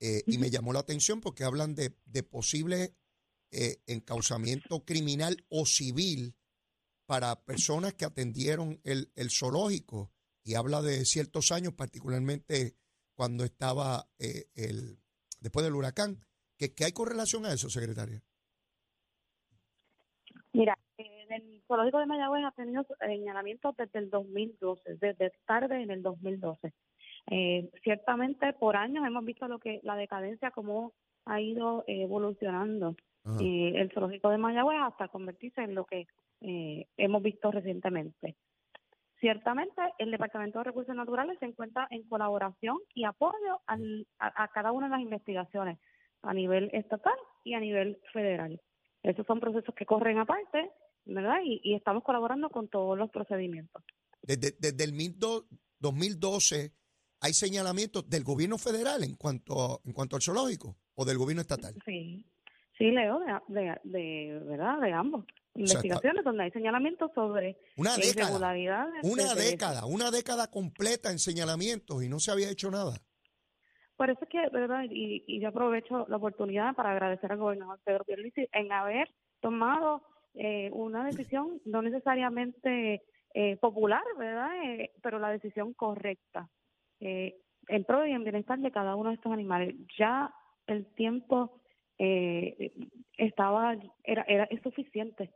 eh, 0.00 0.22
y 0.26 0.38
me 0.38 0.50
llamó 0.50 0.72
la 0.72 0.80
atención 0.80 1.20
porque 1.20 1.44
hablan 1.44 1.74
de, 1.76 1.96
de 2.04 2.22
posible 2.24 2.96
eh, 3.52 3.76
encausamiento 3.86 4.84
criminal 4.84 5.36
o 5.48 5.64
civil 5.64 6.34
para 7.06 7.44
personas 7.44 7.94
que 7.94 8.04
atendieron 8.04 8.80
el, 8.82 9.12
el, 9.14 9.30
zoológico 9.30 10.12
y 10.42 10.54
habla 10.54 10.82
de 10.82 11.04
ciertos 11.04 11.52
años, 11.52 11.72
particularmente 11.74 12.76
cuando 13.14 13.44
estaba 13.44 14.10
el 14.18 15.00
después 15.40 15.64
del 15.64 15.74
huracán. 15.74 16.24
¿Qué, 16.56 16.74
¿Qué 16.74 16.84
hay 16.84 16.92
con 16.92 17.08
relación 17.08 17.46
a 17.46 17.52
eso, 17.52 17.70
secretaria? 17.70 18.22
Mira, 20.52 20.76
el 21.30 21.62
zoológico 21.66 21.98
de 21.98 22.06
Mayagüez 22.06 22.44
ha 22.44 22.50
tenido 22.52 22.86
señalamientos 23.00 23.76
desde 23.76 23.98
el 23.98 24.10
2012, 24.10 24.96
desde 24.96 25.32
tarde 25.46 25.82
en 25.82 25.90
el 25.90 26.02
2012. 26.02 26.72
Eh, 27.30 27.70
ciertamente 27.82 28.52
por 28.54 28.76
años 28.76 29.06
hemos 29.06 29.24
visto 29.24 29.48
lo 29.48 29.58
que 29.58 29.80
la 29.82 29.96
decadencia 29.96 30.50
cómo 30.50 30.92
ha 31.26 31.40
ido 31.40 31.84
evolucionando 31.86 32.96
eh, 33.40 33.72
el 33.76 33.90
zoológico 33.92 34.30
de 34.30 34.38
Mayagüez 34.38 34.78
hasta 34.80 35.08
convertirse 35.08 35.62
en 35.62 35.74
lo 35.74 35.84
que 35.84 36.06
eh, 36.40 36.86
hemos 36.96 37.22
visto 37.22 37.50
recientemente. 37.50 38.36
Ciertamente 39.20 39.82
el 39.98 40.10
Departamento 40.10 40.58
de 40.58 40.64
Recursos 40.64 40.94
Naturales 40.94 41.38
se 41.38 41.46
encuentra 41.46 41.86
en 41.90 42.08
colaboración 42.08 42.78
y 42.94 43.04
apoyo 43.04 43.60
al, 43.66 44.06
a 44.18 44.48
cada 44.48 44.72
una 44.72 44.86
de 44.86 44.92
las 44.92 45.02
investigaciones 45.02 45.78
a 46.22 46.32
nivel 46.32 46.70
estatal 46.72 47.16
y 47.44 47.54
a 47.54 47.60
nivel 47.60 47.98
federal. 48.12 48.60
Esos 49.02 49.26
son 49.26 49.40
procesos 49.40 49.74
que 49.74 49.86
corren 49.86 50.18
aparte 50.18 50.70
¿verdad? 51.08 51.38
Y, 51.42 51.74
estamos 51.74 52.04
colaborando 52.04 52.50
con 52.50 52.68
todos 52.68 52.96
los 52.96 53.10
procedimientos. 53.10 53.82
Desde, 54.22 54.52
desde 54.58 54.84
el 54.84 54.92
2012 55.78 56.72
hay 57.20 57.32
señalamientos 57.32 58.08
del 58.08 58.22
gobierno 58.22 58.58
federal 58.58 59.02
en 59.02 59.16
cuanto, 59.16 59.80
en 59.84 59.92
cuanto 59.92 60.16
al 60.16 60.22
zoológico 60.22 60.76
o 60.94 61.04
del 61.04 61.18
gobierno 61.18 61.40
estatal. 61.40 61.74
Sí, 61.84 62.24
sí, 62.76 62.90
Leo, 62.90 63.20
de, 63.48 63.74
de, 63.84 64.40
¿verdad? 64.44 64.80
De 64.80 64.92
ambos. 64.92 65.24
Investigaciones 65.54 66.24
donde 66.24 66.44
hay 66.44 66.50
señalamientos 66.52 67.10
sobre 67.14 67.58
una 67.76 67.96
década, 67.96 68.54
Una 69.02 69.34
década, 69.34 69.86
una 69.86 70.10
década 70.12 70.48
completa 70.48 71.10
en 71.10 71.18
señalamientos 71.18 72.04
y 72.04 72.08
no 72.08 72.20
se 72.20 72.30
había 72.30 72.50
hecho 72.50 72.70
nada. 72.70 72.98
Por 73.96 74.10
eso 74.10 74.20
es 74.22 74.28
que, 74.28 74.38
¿verdad? 74.52 74.84
Y, 74.88 75.24
y 75.26 75.40
yo 75.40 75.48
aprovecho 75.48 76.06
la 76.08 76.18
oportunidad 76.18 76.76
para 76.76 76.92
agradecer 76.92 77.32
al 77.32 77.38
gobernador 77.38 77.80
Pedro 77.82 78.04
Pierluisi 78.04 78.48
en 78.52 78.70
haber 78.70 79.08
tomado 79.40 80.02
eh, 80.38 80.70
una 80.72 81.04
decisión 81.04 81.60
no 81.64 81.82
necesariamente 81.82 83.02
eh, 83.34 83.56
popular, 83.56 84.04
¿verdad? 84.16 84.50
Eh, 84.64 84.92
pero 85.02 85.18
la 85.18 85.30
decisión 85.30 85.74
correcta 85.74 86.48
eh, 87.00 87.36
en 87.66 87.84
pro 87.84 88.06
y 88.06 88.12
en 88.12 88.22
bienestar 88.22 88.58
de 88.60 88.70
cada 88.70 88.94
uno 88.94 89.10
de 89.10 89.16
estos 89.16 89.32
animales. 89.32 89.74
Ya 89.98 90.32
el 90.68 90.86
tiempo 90.94 91.60
eh, 91.98 92.72
estaba 93.16 93.76
era 94.04 94.22
era 94.28 94.48
suficiente 94.62 95.32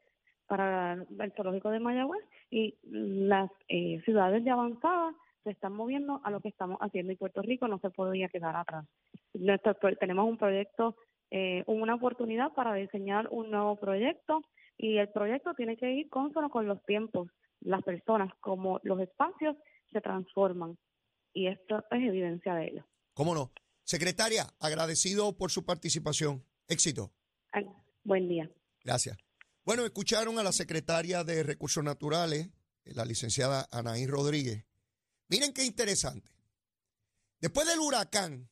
para 0.46 0.92
el 0.92 1.32
zoológico 1.32 1.70
de 1.70 1.80
Mayagüez 1.80 2.24
y 2.50 2.78
las 2.84 3.50
ciudades 4.04 4.44
de 4.44 4.50
avanzada 4.50 5.14
se 5.42 5.50
están 5.50 5.72
moviendo 5.72 6.20
a 6.22 6.30
lo 6.30 6.40
que 6.40 6.48
estamos 6.48 6.78
haciendo 6.80 7.12
y 7.12 7.16
Puerto 7.16 7.42
Rico 7.42 7.66
no 7.66 7.78
se 7.80 7.90
podía 7.90 8.28
quedar 8.28 8.54
atrás. 8.54 8.86
Nuestro, 9.34 9.74
tenemos 9.98 10.28
un 10.28 10.36
proyecto, 10.36 10.94
una 11.66 11.94
oportunidad 11.94 12.52
para 12.52 12.74
diseñar 12.74 13.28
un 13.30 13.50
nuevo 13.50 13.76
proyecto 13.76 14.42
y 14.82 14.98
el 14.98 15.08
proyecto 15.10 15.54
tiene 15.54 15.76
que 15.76 15.92
ir 15.92 16.10
consono 16.10 16.50
con 16.50 16.66
los 16.66 16.84
tiempos, 16.84 17.28
las 17.60 17.82
personas, 17.84 18.34
como 18.40 18.80
los 18.82 19.00
espacios 19.00 19.56
se 19.92 20.00
transforman 20.00 20.76
y 21.32 21.46
esto 21.46 21.84
es 21.92 22.02
evidencia 22.02 22.54
de 22.56 22.66
ello. 22.66 22.86
¿Cómo 23.14 23.32
no? 23.32 23.52
Secretaria, 23.84 24.44
agradecido 24.58 25.36
por 25.36 25.52
su 25.52 25.64
participación. 25.64 26.44
Éxito. 26.66 27.12
buen 28.02 28.28
día. 28.28 28.50
Gracias. 28.82 29.16
Bueno, 29.64 29.84
escucharon 29.84 30.40
a 30.40 30.42
la 30.42 30.50
secretaria 30.50 31.22
de 31.22 31.44
Recursos 31.44 31.84
Naturales, 31.84 32.50
la 32.84 33.04
licenciada 33.04 33.68
Anaí 33.70 34.08
Rodríguez. 34.08 34.66
Miren 35.28 35.52
qué 35.52 35.64
interesante. 35.64 36.32
Después 37.40 37.68
del 37.68 37.78
huracán, 37.78 38.50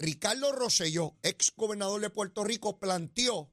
Ricardo 0.00 0.50
Rosselló, 0.50 1.14
ex 1.22 1.52
gobernador 1.56 2.00
de 2.00 2.10
Puerto 2.10 2.42
Rico, 2.42 2.80
planteó 2.80 3.52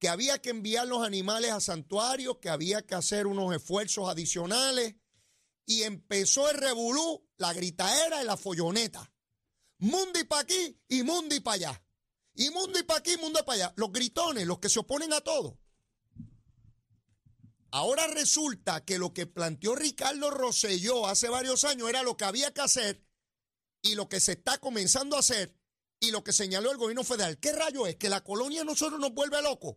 que 0.00 0.08
había 0.08 0.40
que 0.40 0.50
enviar 0.50 0.88
los 0.88 1.04
animales 1.04 1.52
a 1.52 1.60
santuarios, 1.60 2.38
que 2.38 2.48
había 2.48 2.82
que 2.86 2.94
hacer 2.94 3.26
unos 3.26 3.54
esfuerzos 3.54 4.08
adicionales. 4.08 4.96
Y 5.66 5.82
empezó 5.82 6.50
el 6.50 6.56
revolú, 6.56 7.28
la 7.36 7.52
gritaera 7.52 8.22
y 8.22 8.26
la 8.26 8.36
folloneta. 8.36 9.12
Mundi 9.78 10.24
para 10.24 10.42
aquí 10.42 10.80
y 10.88 11.02
mundi 11.02 11.40
para 11.40 11.54
allá. 11.54 11.84
Y 12.34 12.50
mundi 12.50 12.82
para 12.82 13.00
aquí 13.00 13.12
y 13.12 13.16
mundi 13.18 13.40
para 13.44 13.52
allá. 13.52 13.74
Los 13.76 13.92
gritones, 13.92 14.46
los 14.46 14.58
que 14.58 14.70
se 14.70 14.80
oponen 14.80 15.12
a 15.12 15.20
todo. 15.20 15.60
Ahora 17.70 18.06
resulta 18.08 18.84
que 18.84 18.98
lo 18.98 19.12
que 19.12 19.26
planteó 19.26 19.76
Ricardo 19.76 20.30
Rosselló 20.30 21.06
hace 21.06 21.28
varios 21.28 21.64
años 21.64 21.88
era 21.88 22.02
lo 22.02 22.16
que 22.16 22.24
había 22.24 22.52
que 22.52 22.62
hacer 22.62 23.06
y 23.82 23.94
lo 23.94 24.08
que 24.08 24.18
se 24.18 24.32
está 24.32 24.58
comenzando 24.58 25.16
a 25.16 25.20
hacer 25.20 25.54
y 26.00 26.10
lo 26.10 26.24
que 26.24 26.32
señaló 26.32 26.72
el 26.72 26.78
gobierno 26.78 27.04
federal. 27.04 27.38
¿Qué 27.38 27.52
rayo 27.52 27.86
es? 27.86 27.96
¿Que 27.96 28.08
la 28.08 28.24
colonia 28.24 28.64
nosotros 28.64 28.98
nos 28.98 29.12
vuelve 29.12 29.40
locos? 29.42 29.76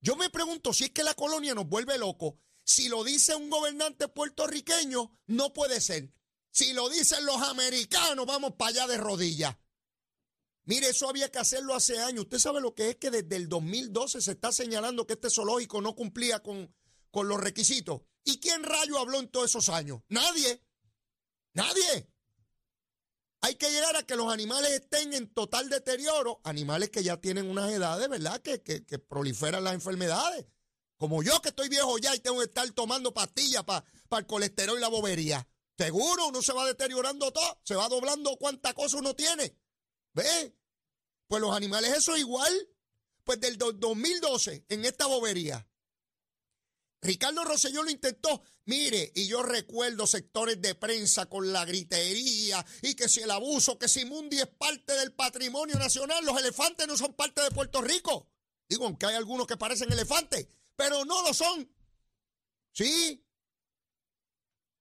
Yo 0.00 0.16
me 0.16 0.30
pregunto 0.30 0.72
si 0.72 0.84
es 0.84 0.90
que 0.90 1.02
la 1.02 1.14
colonia 1.14 1.54
nos 1.54 1.68
vuelve 1.68 1.98
locos. 1.98 2.34
Si 2.64 2.88
lo 2.88 3.02
dice 3.02 3.34
un 3.34 3.50
gobernante 3.50 4.08
puertorriqueño, 4.08 5.18
no 5.26 5.52
puede 5.52 5.80
ser. 5.80 6.12
Si 6.50 6.72
lo 6.72 6.88
dicen 6.88 7.24
los 7.24 7.40
americanos, 7.42 8.26
vamos 8.26 8.54
para 8.58 8.70
allá 8.70 8.86
de 8.86 8.98
rodillas. 8.98 9.56
Mire, 10.64 10.90
eso 10.90 11.08
había 11.08 11.30
que 11.30 11.38
hacerlo 11.38 11.74
hace 11.74 11.98
años. 11.98 12.24
Usted 12.24 12.38
sabe 12.38 12.60
lo 12.60 12.74
que 12.74 12.90
es 12.90 12.96
que 12.96 13.10
desde 13.10 13.36
el 13.36 13.48
2012 13.48 14.20
se 14.20 14.32
está 14.32 14.52
señalando 14.52 15.06
que 15.06 15.14
este 15.14 15.30
zoológico 15.30 15.80
no 15.80 15.94
cumplía 15.94 16.42
con, 16.42 16.74
con 17.10 17.26
los 17.26 17.40
requisitos. 17.40 18.02
¿Y 18.24 18.38
quién 18.38 18.62
rayo 18.62 18.98
habló 18.98 19.18
en 19.18 19.28
todos 19.28 19.48
esos 19.48 19.70
años? 19.70 20.02
Nadie. 20.08 20.62
Nadie. 21.54 22.12
Hay 23.40 23.54
que 23.54 23.70
llegar 23.70 23.94
a 23.96 24.02
que 24.02 24.16
los 24.16 24.32
animales 24.32 24.72
estén 24.72 25.14
en 25.14 25.32
total 25.32 25.68
deterioro, 25.68 26.40
animales 26.42 26.90
que 26.90 27.04
ya 27.04 27.18
tienen 27.18 27.48
unas 27.48 27.70
edades, 27.70 28.08
¿verdad? 28.08 28.40
Que, 28.40 28.62
que, 28.62 28.98
proliferan 28.98 29.62
las 29.62 29.74
enfermedades. 29.74 30.46
Como 30.96 31.22
yo 31.22 31.40
que 31.40 31.50
estoy 31.50 31.68
viejo 31.68 31.98
ya 31.98 32.14
y 32.16 32.18
tengo 32.18 32.38
que 32.38 32.46
estar 32.46 32.68
tomando 32.72 33.14
pastillas 33.14 33.62
para 33.64 33.84
el 34.18 34.26
colesterol 34.26 34.76
y 34.76 34.80
la 34.80 34.88
bobería. 34.88 35.46
Seguro, 35.76 36.26
uno 36.28 36.42
se 36.42 36.52
va 36.52 36.66
deteriorando 36.66 37.32
todo, 37.32 37.60
se 37.62 37.76
va 37.76 37.88
doblando 37.88 38.36
cuánta 38.36 38.74
cosa 38.74 38.96
uno 38.96 39.14
tiene. 39.14 39.56
¿Ve? 40.12 40.56
Pues 41.28 41.40
los 41.40 41.54
animales 41.54 41.92
eso 41.96 42.14
es 42.14 42.20
igual. 42.20 42.52
Pues 43.22 43.38
del 43.40 43.56
2012 43.58 44.64
en 44.68 44.84
esta 44.84 45.06
bobería 45.06 45.68
Ricardo 47.00 47.44
Rosselló 47.44 47.82
lo 47.82 47.90
intentó. 47.90 48.42
Mire, 48.64 49.12
y 49.14 49.26
yo 49.28 49.42
recuerdo 49.42 50.06
sectores 50.06 50.60
de 50.60 50.74
prensa 50.74 51.26
con 51.26 51.52
la 51.52 51.64
gritería 51.64 52.64
y 52.82 52.94
que 52.94 53.08
si 53.08 53.20
el 53.20 53.30
abuso, 53.30 53.78
que 53.78 53.88
si 53.88 54.04
Mundi 54.04 54.38
es 54.38 54.46
parte 54.46 54.94
del 54.94 55.12
patrimonio 55.12 55.76
nacional, 55.76 56.24
los 56.24 56.38
elefantes 56.38 56.86
no 56.86 56.96
son 56.96 57.14
parte 57.14 57.40
de 57.42 57.50
Puerto 57.50 57.80
Rico. 57.80 58.28
Digo, 58.68 58.84
aunque 58.84 59.06
hay 59.06 59.14
algunos 59.14 59.46
que 59.46 59.56
parecen 59.56 59.92
elefantes, 59.92 60.46
pero 60.76 61.04
no 61.04 61.22
lo 61.22 61.32
son. 61.32 61.70
¿Sí? 62.72 63.24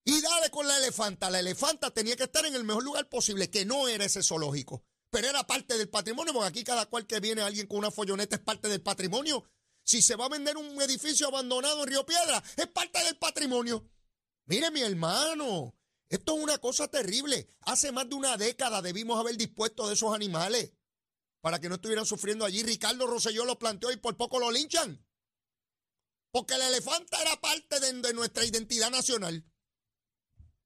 Y 0.03 0.21
dale 0.21 0.49
con 0.49 0.67
la 0.67 0.77
elefanta. 0.77 1.29
La 1.29 1.39
elefanta 1.39 1.91
tenía 1.91 2.15
que 2.15 2.23
estar 2.23 2.45
en 2.45 2.55
el 2.55 2.63
mejor 2.63 2.83
lugar 2.83 3.07
posible, 3.09 3.49
que 3.49 3.65
no 3.65 3.87
era 3.87 4.05
ese 4.05 4.23
zoológico, 4.23 4.83
pero 5.09 5.27
era 5.27 5.45
parte 5.45 5.77
del 5.77 5.89
patrimonio, 5.89 6.33
porque 6.33 6.49
aquí 6.49 6.63
cada 6.63 6.85
cual 6.87 7.05
que 7.05 7.19
viene 7.19 7.41
alguien 7.41 7.67
con 7.67 7.79
una 7.79 7.91
folloneta 7.91 8.35
es 8.35 8.41
parte 8.41 8.67
del 8.67 8.81
patrimonio 8.81 9.43
si 9.87 10.01
se 10.01 10.17
va 10.17 10.25
a 10.25 10.29
vender 10.29 10.57
un 10.57 10.81
edificio 10.81 11.29
abandonado 11.29 11.81
en 11.81 11.87
Río 11.87 12.05
Piedra, 12.05 12.43
es 12.57 12.67
parte 12.67 13.01
del 13.05 13.15
patrimonio. 13.15 13.89
Mire, 14.45 14.69
mi 14.69 14.81
hermano, 14.81 15.77
esto 16.09 16.35
es 16.35 16.43
una 16.43 16.57
cosa 16.57 16.89
terrible. 16.89 17.47
Hace 17.61 17.93
más 17.93 18.09
de 18.09 18.15
una 18.15 18.35
década 18.35 18.81
debimos 18.81 19.17
haber 19.17 19.37
dispuesto 19.37 19.87
de 19.87 19.93
esos 19.93 20.13
animales 20.13 20.73
para 21.39 21.61
que 21.61 21.69
no 21.69 21.75
estuvieran 21.75 22.05
sufriendo 22.05 22.43
allí. 22.43 22.63
Ricardo 22.63 23.07
Rosselló 23.07 23.45
lo 23.45 23.57
planteó 23.57 23.89
y 23.89 23.95
por 23.95 24.17
poco 24.17 24.39
lo 24.39 24.51
linchan. 24.51 25.01
Porque 26.31 26.55
el 26.55 26.63
elefante 26.63 27.15
era 27.21 27.39
parte 27.39 27.79
de, 27.79 28.13
nuestra 28.13 28.43
identidad 28.43 28.91
nacional. 28.91 29.45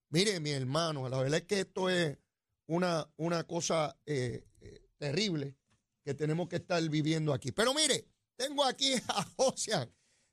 Mire, 0.09 0.39
mi 0.39 0.49
hermano, 0.49 1.07
la 1.09 1.19
verdad 1.19 1.41
es 1.41 1.45
que 1.45 1.59
esto 1.59 1.91
es 1.91 2.17
una, 2.65 3.07
una 3.17 3.43
cosa 3.43 3.99
eh, 4.07 4.47
eh, 4.61 4.89
terrible. 4.97 5.55
que 6.03 6.15
tenemos 6.15 6.49
que 6.49 6.55
estar 6.55 6.81
viviendo 6.89 7.33
aquí. 7.33 7.51
Pero 7.51 7.75
mire, 7.75 8.07
tengo 8.35 8.63
aquí 8.65 8.93
a 9.07 9.25
José 9.37 9.89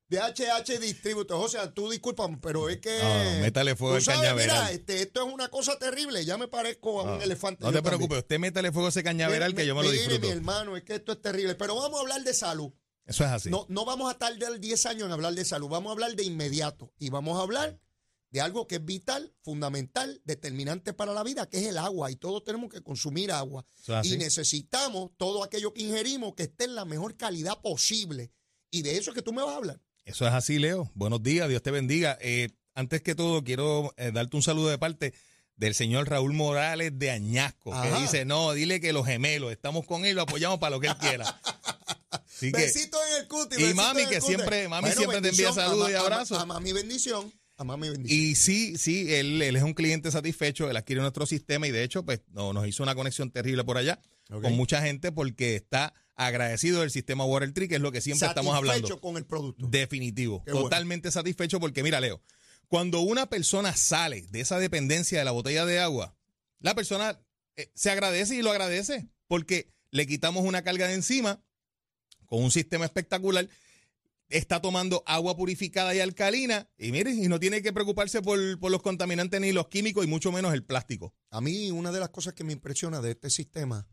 de 0.08 0.18
HH 0.18 0.78
Distributor. 0.80 1.38
José, 1.38 1.58
tú 1.74 1.90
discúlpame, 1.90 2.38
pero 2.40 2.68
es 2.68 2.78
que. 2.78 2.98
No, 2.98 3.40
métale 3.42 3.76
fuego 3.76 3.98
tú 3.98 4.10
al 4.10 4.16
cañaveral. 4.16 4.56
Mira, 4.64 4.72
este, 4.72 5.02
esto 5.02 5.26
es 5.26 5.32
una 5.34 5.48
cosa 5.48 5.78
terrible. 5.78 6.24
Ya 6.24 6.38
me 6.38 6.48
parezco 6.48 7.00
a 7.00 7.02
un 7.04 7.18
No, 7.18 7.22
elefante. 7.22 7.62
No 7.64 7.72
te 7.72 7.82
preocupes, 7.82 8.18
usted 8.18 8.38
métale 8.38 8.72
fuego 8.72 8.86
a 8.86 8.88
ese 8.90 9.02
cañaveral 9.02 9.54
que 9.54 9.66
yo 9.66 9.74
me 9.74 9.82
lo 9.82 9.88
Mire, 9.90 10.00
disfruto. 10.02 10.26
mi 10.26 10.32
hermano, 10.32 10.76
es 10.76 10.82
que 10.84 10.94
esto 10.94 11.12
es 11.12 11.20
terrible. 11.20 11.54
Pero 11.56 11.74
vamos 11.74 11.98
a 11.98 12.00
hablar 12.02 12.22
de 12.22 12.32
salud. 12.32 12.72
Eso 13.04 13.24
es 13.24 13.30
así. 13.30 13.50
No, 13.50 13.64
no 13.68 13.84
vamos 13.84 14.10
a 14.10 14.18
tardar 14.18 14.58
10 14.58 14.86
años 14.86 15.04
en 15.06 15.12
hablar 15.12 15.34
de 15.34 15.44
salud, 15.44 15.68
vamos 15.68 15.88
a 15.90 15.92
hablar 15.92 16.14
de 16.14 16.24
inmediato 16.24 16.92
y 16.98 17.08
vamos 17.08 17.38
a 17.38 17.42
hablar 17.42 17.78
de 18.30 18.40
algo 18.40 18.66
que 18.66 18.76
es 18.76 18.84
vital, 18.84 19.32
fundamental, 19.42 20.20
determinante 20.24 20.92
para 20.92 21.12
la 21.14 21.22
vida, 21.22 21.48
que 21.48 21.58
es 21.58 21.66
el 21.66 21.78
agua 21.78 22.10
y 22.10 22.16
todos 22.16 22.44
tenemos 22.44 22.70
que 22.70 22.82
consumir 22.82 23.32
agua 23.32 23.64
y 24.02 24.16
necesitamos 24.16 25.10
todo 25.16 25.42
aquello 25.42 25.72
que 25.72 25.82
ingerimos 25.82 26.34
que 26.34 26.44
esté 26.44 26.64
en 26.64 26.74
la 26.74 26.84
mejor 26.84 27.16
calidad 27.16 27.60
posible 27.60 28.30
y 28.70 28.82
de 28.82 28.98
eso 28.98 29.10
es 29.10 29.14
que 29.14 29.22
tú 29.22 29.32
me 29.32 29.42
vas 29.42 29.54
a 29.54 29.56
hablar. 29.56 29.80
Eso 30.04 30.26
es 30.26 30.32
así, 30.32 30.58
Leo. 30.58 30.90
Buenos 30.94 31.22
días, 31.22 31.48
Dios 31.48 31.62
te 31.62 31.70
bendiga. 31.70 32.18
Eh, 32.20 32.48
antes 32.74 33.02
que 33.02 33.14
todo, 33.14 33.42
quiero 33.44 33.92
eh, 33.96 34.10
darte 34.12 34.36
un 34.36 34.42
saludo 34.42 34.68
de 34.68 34.78
parte 34.78 35.12
del 35.56 35.74
señor 35.74 36.08
Raúl 36.08 36.32
Morales 36.34 36.92
de 36.98 37.10
Añasco, 37.10 37.74
Ajá. 37.74 37.82
que 37.96 38.00
dice, 38.02 38.24
no, 38.24 38.52
dile 38.52 38.80
que 38.80 38.92
los 38.92 39.04
gemelos, 39.06 39.50
estamos 39.52 39.84
con 39.86 40.04
él, 40.04 40.14
lo 40.16 40.22
apoyamos 40.22 40.58
para 40.60 40.70
lo 40.76 40.80
que 40.80 40.86
él 40.86 40.96
quiera. 40.98 41.24
Así 42.10 42.52
que, 42.52 42.58
Besito 42.58 42.98
en 43.10 43.22
el 43.22 43.28
cuti. 43.28 43.62
Y 43.62 43.74
mami, 43.74 44.06
que 44.06 44.20
siempre- 44.20 44.68
mami 44.68 44.92
siempre 44.92 45.20
te 45.20 45.30
envía 45.30 45.52
saludos 45.52 45.90
y 45.90 45.94
abrazos. 45.94 46.38
A 46.38 46.46
mami 46.46 46.72
bendición, 46.72 47.32
a 47.58 47.64
mami 47.64 47.90
bendición. 47.90 48.20
y 48.20 48.34
sí, 48.34 48.78
sí, 48.78 49.12
él, 49.12 49.42
él 49.42 49.56
es 49.56 49.62
un 49.62 49.74
cliente 49.74 50.10
satisfecho, 50.10 50.70
él 50.70 50.76
adquiere 50.76 51.02
nuestro 51.02 51.26
sistema 51.26 51.66
y 51.66 51.70
de 51.70 51.82
hecho, 51.82 52.04
pues 52.04 52.22
no, 52.32 52.52
nos 52.52 52.66
hizo 52.66 52.82
una 52.82 52.94
conexión 52.94 53.30
terrible 53.30 53.64
por 53.64 53.76
allá 53.76 54.00
con 54.28 54.56
mucha 54.56 54.82
gente 54.82 55.10
porque 55.10 55.56
está 55.56 55.94
agradecido 56.14 56.80
del 56.80 56.90
sistema 56.90 57.24
Water 57.24 57.52
Tree, 57.52 57.68
que 57.68 57.76
es 57.76 57.80
lo 57.80 57.92
que 57.92 58.00
siempre 58.00 58.28
estamos 58.28 58.54
hablando. 58.54 58.86
Satisfecho 58.86 59.00
con 59.00 59.16
el 59.16 59.24
producto. 59.24 59.66
Definitivo. 59.68 60.44
Qué 60.44 60.52
bueno. 60.52 60.64
Totalmente 60.64 61.10
satisfecho 61.10 61.60
porque, 61.60 61.82
mira, 61.82 62.00
Leo, 62.00 62.20
cuando 62.68 63.00
una 63.00 63.30
persona 63.30 63.74
sale 63.74 64.26
de 64.30 64.40
esa 64.40 64.58
dependencia 64.58 65.18
de 65.18 65.24
la 65.24 65.30
botella 65.30 65.64
de 65.64 65.78
agua, 65.78 66.14
la 66.60 66.74
persona 66.74 67.18
eh, 67.56 67.70
se 67.74 67.90
agradece 67.90 68.36
y 68.36 68.42
lo 68.42 68.50
agradece 68.50 69.08
porque 69.26 69.72
le 69.90 70.06
quitamos 70.06 70.44
una 70.44 70.62
carga 70.62 70.88
de 70.88 70.94
encima 70.94 71.40
con 72.26 72.42
un 72.42 72.50
sistema 72.50 72.84
espectacular. 72.84 73.48
Está 74.28 74.60
tomando 74.60 75.02
agua 75.06 75.36
purificada 75.36 75.94
y 75.94 76.00
alcalina 76.00 76.68
y 76.76 76.92
mire, 76.92 77.12
y 77.12 77.28
no 77.28 77.40
tiene 77.40 77.62
que 77.62 77.72
preocuparse 77.72 78.20
por, 78.20 78.60
por 78.60 78.70
los 78.70 78.82
contaminantes 78.82 79.40
ni 79.40 79.52
los 79.52 79.68
químicos 79.68 80.04
y 80.04 80.08
mucho 80.08 80.32
menos 80.32 80.52
el 80.52 80.64
plástico. 80.64 81.14
A 81.30 81.40
mí 81.40 81.70
una 81.70 81.92
de 81.92 82.00
las 82.00 82.10
cosas 82.10 82.34
que 82.34 82.44
me 82.44 82.52
impresiona 82.52 83.00
de 83.00 83.12
este 83.12 83.30
sistema 83.30 83.88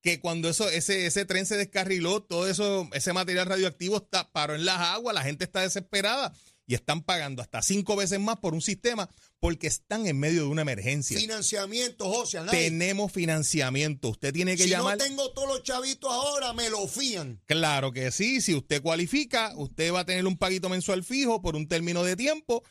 Que 0.03 0.21
cuando 0.21 0.49
eso, 0.49 0.69
ese, 0.69 1.07
ese 1.07 1.25
tren 1.25 1.45
se 1.45 1.57
descarriló, 1.57 2.23
todo 2.23 2.49
eso, 2.49 2.89
ese 2.93 3.13
material 3.13 3.47
radioactivo 3.47 3.97
está, 3.97 4.31
paró 4.31 4.55
en 4.55 4.65
las 4.65 4.79
aguas, 4.79 5.15
la 5.15 5.23
gente 5.23 5.45
está 5.45 5.63
desesperada 5.63 6.33
y 6.69 6.75
están 6.75 7.03
pagando 7.03 7.41
hasta 7.41 7.63
cinco 7.63 7.97
veces 7.97 8.21
más 8.21 8.37
por 8.37 8.53
un 8.53 8.61
sistema 8.61 9.09
porque 9.41 9.67
están 9.67 10.07
en 10.07 10.21
medio 10.21 10.43
de 10.43 10.49
una 10.49 10.63
emergencia. 10.63 11.19
Financiamiento, 11.19 12.05
José. 12.11 12.41
Tenemos 12.51 13.11
financiamiento. 13.11 14.11
Usted 14.11 14.35
tiene 14.35 14.55
que 14.55 14.65
si 14.65 14.71
llamar. 14.71 14.99
no 14.99 15.05
tengo 15.05 15.31
todos 15.33 15.49
los 15.49 15.63
chavitos 15.63 16.13
ahora, 16.13 16.53
me 16.53 16.69
lo 16.69 16.87
fían. 16.87 17.41
Claro 17.47 17.91
que 17.93 18.11
sí. 18.11 18.43
Si 18.43 18.55
usted 18.55 18.83
cualifica, 18.83 19.55
usted 19.57 19.93
va 19.93 20.01
a 20.01 20.05
tener 20.05 20.27
un 20.27 20.37
paguito 20.37 20.69
mensual 20.69 21.03
fijo 21.05 21.41
por 21.41 21.57
un 21.57 21.67
término 21.67 22.05
de 22.05 22.17
tiempo. 22.17 22.63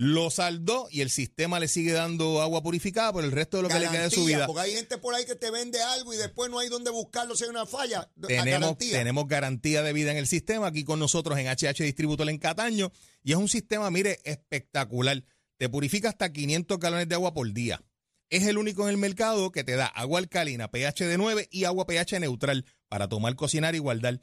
Lo 0.00 0.30
saldó 0.30 0.86
y 0.92 1.00
el 1.00 1.10
sistema 1.10 1.58
le 1.58 1.66
sigue 1.66 1.90
dando 1.90 2.40
agua 2.40 2.62
purificada 2.62 3.12
por 3.12 3.24
el 3.24 3.32
resto 3.32 3.56
de 3.56 3.64
lo 3.64 3.68
que 3.68 3.80
le 3.80 3.88
queda 3.88 4.04
de 4.04 4.10
su 4.10 4.24
vida. 4.24 4.46
Porque 4.46 4.62
hay 4.62 4.72
gente 4.74 4.96
por 4.96 5.12
ahí 5.12 5.26
que 5.26 5.34
te 5.34 5.50
vende 5.50 5.82
algo 5.82 6.14
y 6.14 6.16
después 6.16 6.48
no 6.52 6.60
hay 6.60 6.68
donde 6.68 6.92
buscarlo 6.92 7.34
si 7.34 7.42
hay 7.42 7.50
una 7.50 7.66
falla. 7.66 8.08
Tenemos 8.24 8.60
garantía. 8.60 8.98
tenemos 8.98 9.26
garantía 9.26 9.82
de 9.82 9.92
vida 9.92 10.12
en 10.12 10.18
el 10.18 10.28
sistema 10.28 10.68
aquí 10.68 10.84
con 10.84 11.00
nosotros 11.00 11.36
en 11.36 11.48
HH 11.48 11.82
Distributor 11.82 12.30
en 12.30 12.38
Cataño. 12.38 12.92
Y 13.24 13.32
es 13.32 13.38
un 13.38 13.48
sistema, 13.48 13.90
mire, 13.90 14.20
espectacular. 14.22 15.24
Te 15.56 15.68
purifica 15.68 16.10
hasta 16.10 16.32
500 16.32 16.78
galones 16.78 17.08
de 17.08 17.16
agua 17.16 17.34
por 17.34 17.52
día. 17.52 17.82
Es 18.30 18.46
el 18.46 18.56
único 18.56 18.84
en 18.84 18.90
el 18.90 18.98
mercado 18.98 19.50
que 19.50 19.64
te 19.64 19.74
da 19.74 19.86
agua 19.86 20.20
alcalina, 20.20 20.70
pH 20.70 21.08
de 21.08 21.18
9 21.18 21.48
y 21.50 21.64
agua 21.64 21.88
pH 21.88 22.20
neutral 22.20 22.66
para 22.88 23.08
tomar, 23.08 23.34
cocinar 23.34 23.74
y 23.74 23.78
guardar. 23.78 24.20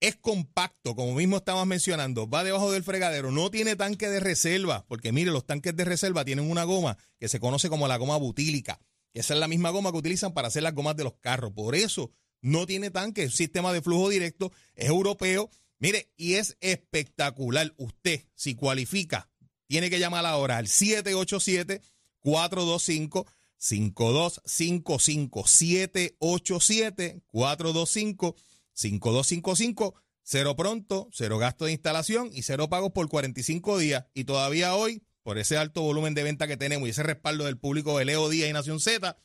Es 0.00 0.16
compacto, 0.16 0.94
como 0.94 1.14
mismo 1.14 1.38
estabas 1.38 1.66
mencionando, 1.66 2.28
va 2.28 2.44
debajo 2.44 2.70
del 2.70 2.84
fregadero, 2.84 3.32
no 3.32 3.50
tiene 3.50 3.74
tanque 3.74 4.08
de 4.08 4.20
reserva, 4.20 4.84
porque 4.86 5.10
mire, 5.10 5.32
los 5.32 5.44
tanques 5.44 5.74
de 5.74 5.84
reserva 5.84 6.24
tienen 6.24 6.48
una 6.48 6.64
goma 6.64 6.96
que 7.18 7.28
se 7.28 7.40
conoce 7.40 7.68
como 7.68 7.88
la 7.88 7.96
goma 7.96 8.16
butílica, 8.16 8.80
esa 9.12 9.34
es 9.34 9.40
la 9.40 9.48
misma 9.48 9.70
goma 9.70 9.90
que 9.90 9.98
utilizan 9.98 10.32
para 10.32 10.48
hacer 10.48 10.62
las 10.62 10.74
gomas 10.74 10.96
de 10.96 11.04
los 11.04 11.14
carros. 11.14 11.52
Por 11.52 11.74
eso 11.74 12.12
no 12.40 12.66
tiene 12.66 12.90
tanque, 12.90 13.24
es 13.24 13.30
un 13.32 13.36
sistema 13.36 13.72
de 13.72 13.82
flujo 13.82 14.08
directo, 14.08 14.52
es 14.74 14.88
europeo, 14.88 15.50
mire, 15.78 16.12
y 16.16 16.34
es 16.34 16.56
espectacular. 16.60 17.74
Usted, 17.78 18.24
si 18.34 18.54
cualifica, 18.54 19.28
tiene 19.66 19.90
que 19.90 19.98
llamar 19.98 20.24
ahora 20.24 20.58
al 20.58 20.68
787 20.68 21.82
425 22.20 23.26
5255 23.56 25.46
787 25.48 27.22
425 27.26 28.36
5255 28.78 29.94
cero 30.22 30.54
pronto, 30.56 31.08
cero 31.12 31.38
gasto 31.38 31.64
de 31.64 31.72
instalación 31.72 32.30
y 32.32 32.42
cero 32.42 32.68
pagos 32.68 32.92
por 32.92 33.08
45 33.08 33.78
días. 33.78 34.04
Y 34.14 34.24
todavía 34.24 34.74
hoy, 34.74 35.02
por 35.22 35.38
ese 35.38 35.56
alto 35.56 35.80
volumen 35.82 36.12
de 36.14 36.22
venta 36.22 36.46
que 36.46 36.56
tenemos 36.58 36.86
y 36.86 36.90
ese 36.90 37.02
respaldo 37.02 37.44
del 37.46 37.56
público 37.58 37.98
de 37.98 38.04
Leo 38.04 38.28
Díaz 38.28 38.50
y 38.50 38.52
Nación 38.52 38.78
Z, 38.78 39.16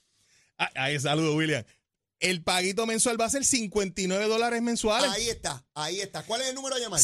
ah, 0.58 0.70
ahí 0.76 0.98
saludo 1.00 1.36
William, 1.36 1.64
el 2.20 2.42
paguito 2.42 2.86
mensual 2.88 3.20
va 3.20 3.26
a 3.26 3.30
ser 3.30 3.44
59 3.46 4.28
dólares 4.28 4.62
mensuales. 4.62 5.12
Ahí 5.12 5.28
está, 5.30 5.66
ahí 5.76 6.00
está. 6.00 6.24
¿Cuál 6.24 6.42
es 6.42 6.48
el 6.48 6.56
número 6.56 6.76
a 6.78 6.80
llamar? 6.80 7.00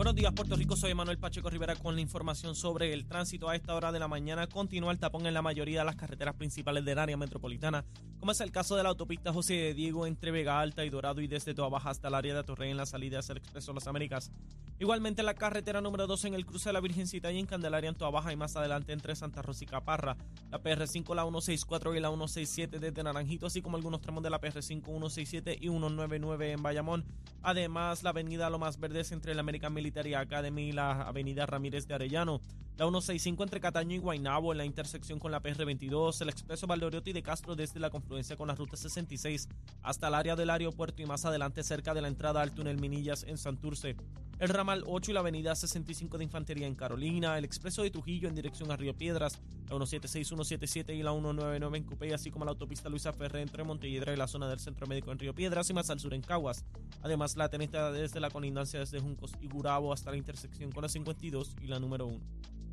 Buenos 0.00 0.14
días, 0.14 0.32
Puerto 0.32 0.56
Rico. 0.56 0.76
Soy 0.76 0.94
Manuel 0.94 1.18
Pacheco 1.18 1.50
Rivera 1.50 1.76
con 1.76 1.94
la 1.94 2.00
información 2.00 2.54
sobre 2.54 2.94
el 2.94 3.04
tránsito. 3.04 3.50
A 3.50 3.54
esta 3.54 3.74
hora 3.74 3.92
de 3.92 3.98
la 3.98 4.08
mañana 4.08 4.46
continúa 4.46 4.92
el 4.92 4.98
tapón 4.98 5.26
en 5.26 5.34
la 5.34 5.42
mayoría 5.42 5.80
de 5.80 5.84
las 5.84 5.96
carreteras 5.96 6.36
principales 6.36 6.86
del 6.86 6.98
área 6.98 7.18
metropolitana, 7.18 7.84
como 8.18 8.32
es 8.32 8.40
el 8.40 8.50
caso 8.50 8.76
de 8.76 8.82
la 8.82 8.88
autopista 8.88 9.30
José 9.30 9.52
de 9.56 9.74
Diego 9.74 10.06
entre 10.06 10.30
Vega 10.30 10.58
Alta 10.58 10.86
y 10.86 10.88
Dorado 10.88 11.20
y 11.20 11.26
desde 11.26 11.52
Toa 11.52 11.68
Baja 11.68 11.90
hasta 11.90 12.08
el 12.08 12.14
área 12.14 12.34
de 12.34 12.42
Torrey 12.44 12.70
en 12.70 12.78
la 12.78 12.86
salida 12.86 13.18
hacia 13.18 13.32
el 13.34 13.38
Expreso 13.40 13.74
Las 13.74 13.88
Américas. 13.88 14.32
Igualmente 14.78 15.22
la 15.22 15.34
carretera 15.34 15.82
número 15.82 16.06
2 16.06 16.24
en 16.24 16.34
el 16.34 16.46
cruce 16.46 16.70
de 16.70 16.72
la 16.72 16.80
Virgencita 16.80 17.30
y 17.30 17.38
en 17.38 17.44
Candelaria 17.44 17.90
en 17.90 17.94
Toa 17.94 18.08
Baja 18.08 18.32
y 18.32 18.36
más 18.36 18.56
adelante 18.56 18.94
entre 18.94 19.14
Santa 19.14 19.42
Rosa 19.42 19.64
y 19.64 19.66
Caparra. 19.66 20.16
La 20.50 20.62
PR5, 20.62 21.14
la 21.14 21.24
164 21.24 21.94
y 21.94 22.00
la 22.00 22.08
167 22.08 22.78
desde 22.78 23.02
Naranjito, 23.02 23.44
así 23.44 23.60
como 23.60 23.76
algunos 23.76 24.00
tramos 24.00 24.22
de 24.22 24.30
la 24.30 24.40
PR5, 24.40 24.82
167 24.82 25.58
y 25.60 25.68
199 25.68 26.52
en 26.52 26.62
Bayamón. 26.62 27.04
Además, 27.42 28.02
la 28.02 28.10
avenida 28.10 28.48
Lomas 28.48 28.80
Verdes 28.80 29.12
entre 29.12 29.34
la 29.34 29.40
American 29.40 29.74
Military 29.74 29.89
Academy 30.20 30.68
y 30.68 30.72
la 30.72 31.02
avenida 31.02 31.46
Ramírez 31.46 31.86
de 31.86 31.94
Arellano. 31.94 32.40
La 32.76 32.86
165 32.86 33.42
entre 33.42 33.60
Cataño 33.60 33.96
y 33.96 33.98
Guaynabo 33.98 34.52
en 34.52 34.58
la 34.58 34.64
intersección 34.64 35.18
con 35.18 35.30
la 35.30 35.42
PR22. 35.42 36.22
El 36.22 36.30
expreso 36.30 36.66
Valdoriotti 36.66 37.12
de 37.12 37.22
Castro 37.22 37.54
desde 37.54 37.78
la 37.78 37.90
confluencia 37.90 38.36
con 38.36 38.48
la 38.48 38.54
ruta 38.54 38.76
66 38.76 39.48
hasta 39.82 40.08
el 40.08 40.14
área 40.14 40.34
del 40.34 40.48
aeropuerto 40.48 41.02
y 41.02 41.06
más 41.06 41.24
adelante 41.26 41.62
cerca 41.62 41.92
de 41.92 42.00
la 42.00 42.08
entrada 42.08 42.40
al 42.40 42.52
túnel 42.52 42.80
Minillas 42.80 43.24
en 43.24 43.36
Santurce. 43.36 43.96
El 44.40 44.48
ramal 44.48 44.84
8 44.86 45.10
y 45.10 45.14
la 45.14 45.20
avenida 45.20 45.54
65 45.54 46.16
de 46.16 46.24
Infantería 46.24 46.66
en 46.66 46.74
Carolina. 46.74 47.36
El 47.36 47.44
expreso 47.44 47.82
de 47.82 47.90
Trujillo 47.90 48.26
en 48.26 48.34
dirección 48.34 48.70
a 48.70 48.76
Río 48.76 48.96
Piedras. 48.96 49.38
La 49.64 49.76
176, 49.76 50.28
177 50.28 50.94
y 50.94 51.02
la 51.02 51.12
199 51.12 51.76
en 51.76 51.84
Cupey, 51.84 52.12
así 52.12 52.30
como 52.30 52.46
la 52.46 52.52
autopista 52.52 52.88
Luisa 52.88 53.12
Ferré 53.12 53.42
entre 53.42 53.64
Montelledra 53.64 54.14
y 54.14 54.16
la 54.16 54.26
zona 54.26 54.48
del 54.48 54.58
Centro 54.58 54.86
Médico 54.86 55.12
en 55.12 55.18
Río 55.18 55.34
Piedras 55.34 55.68
y 55.68 55.74
más 55.74 55.90
al 55.90 56.00
sur 56.00 56.14
en 56.14 56.22
Caguas. 56.22 56.64
Además, 57.02 57.36
la 57.36 57.50
tenista 57.50 57.92
desde 57.92 58.18
la 58.18 58.30
colindancia 58.30 58.80
desde 58.80 58.98
Juncos 58.98 59.32
y 59.42 59.48
Gurabo 59.48 59.92
hasta 59.92 60.10
la 60.10 60.16
intersección 60.16 60.72
con 60.72 60.84
la 60.84 60.88
52 60.88 61.56
y 61.60 61.66
la 61.66 61.78
número 61.78 62.06
1. 62.06 62.18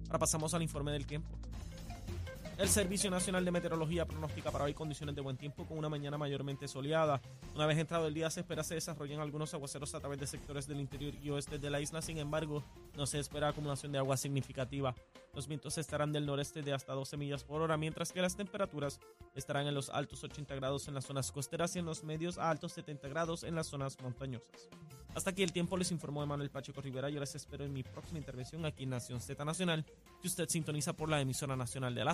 Ahora 0.08 0.20
pasamos 0.20 0.54
al 0.54 0.62
informe 0.62 0.92
del 0.92 1.06
tiempo. 1.06 1.28
El 2.58 2.70
Servicio 2.70 3.12
Nacional 3.12 3.46
de 3.46 3.52
Meteorología 3.52 4.08
pronostica 4.08 4.50
para 4.50 4.64
hoy 4.64 4.74
condiciones 4.74 5.14
de 5.14 5.22
buen 5.22 5.38
tiempo 5.38 5.64
con 5.68 5.78
una 5.78 5.90
mañana 5.90 6.18
mayormente 6.18 6.68
soleada. 6.68 7.22
Una 7.54 7.68
vez 7.68 7.78
entrado 7.78 8.08
el 8.08 8.16
día 8.16 8.32
se 8.32 8.40
espera 8.40 8.64
se 8.64 8.74
desarrollen 8.74 9.20
algunos 9.20 9.54
aguaceros 9.54 9.94
a 9.94 10.00
través 10.00 10.20
de 10.20 10.26
sectores 10.26 10.66
del 10.66 10.80
interior 10.80 11.14
y 11.22 11.30
oeste 11.30 11.60
de 11.60 11.70
la 11.70 11.80
isla, 11.82 12.02
sin 12.02 12.18
embargo 12.18 12.64
no 12.96 13.06
se 13.06 13.20
espera 13.20 13.50
acumulación 13.50 13.92
de 13.92 14.00
agua 14.00 14.18
significativa. 14.18 14.96
Los 15.36 15.48
vientos 15.48 15.78
estarán 15.78 16.12
del 16.12 16.26
noreste 16.26 16.64
de 16.64 16.74
hasta 16.74 16.94
12 16.94 17.16
millas 17.16 17.44
por 17.44 17.62
hora, 17.62 17.78
mientras 17.78 18.12
que 18.12 18.24
las 18.24 18.36
temperaturas 18.36 19.00
estarán 19.36 19.68
en 19.68 19.76
los 19.76 19.92
altos 19.92 20.24
80 20.24 20.56
grados 20.56 20.88
en 20.88 20.96
las 20.96 21.06
zonas 21.06 21.32
costeras 21.32 21.76
y 21.76 21.80
en 21.80 21.86
los 21.86 22.04
medios 22.04 22.40
a 22.40 22.50
altos 22.50 22.72
70 22.72 23.08
grados 23.08 23.44
en 23.44 23.54
las 23.54 23.68
zonas 23.68 23.98
montañosas. 24.02 24.68
Hasta 25.18 25.32
aquí 25.32 25.42
el 25.42 25.52
tiempo 25.52 25.78
les 25.78 25.92
informó 25.92 26.22
Emanuel 26.22 26.52
Pacheco 26.52 26.80
Rivera. 26.80 27.10
Yo 27.10 27.20
les 27.20 27.34
espero 27.34 27.66
en 27.66 27.74
mi 27.74 27.82
próxima 27.82 28.20
intervención 28.20 28.66
aquí 28.66 28.84
en 28.84 28.92
Nación 28.92 29.20
Z 29.20 29.44
Nacional, 29.44 29.84
que 30.22 30.28
usted 30.28 30.48
sintoniza 30.48 30.94
por 30.94 31.10
la 31.10 31.20
emisora 31.20 31.56
nacional 31.56 31.96
de 31.96 32.06
la 32.06 32.14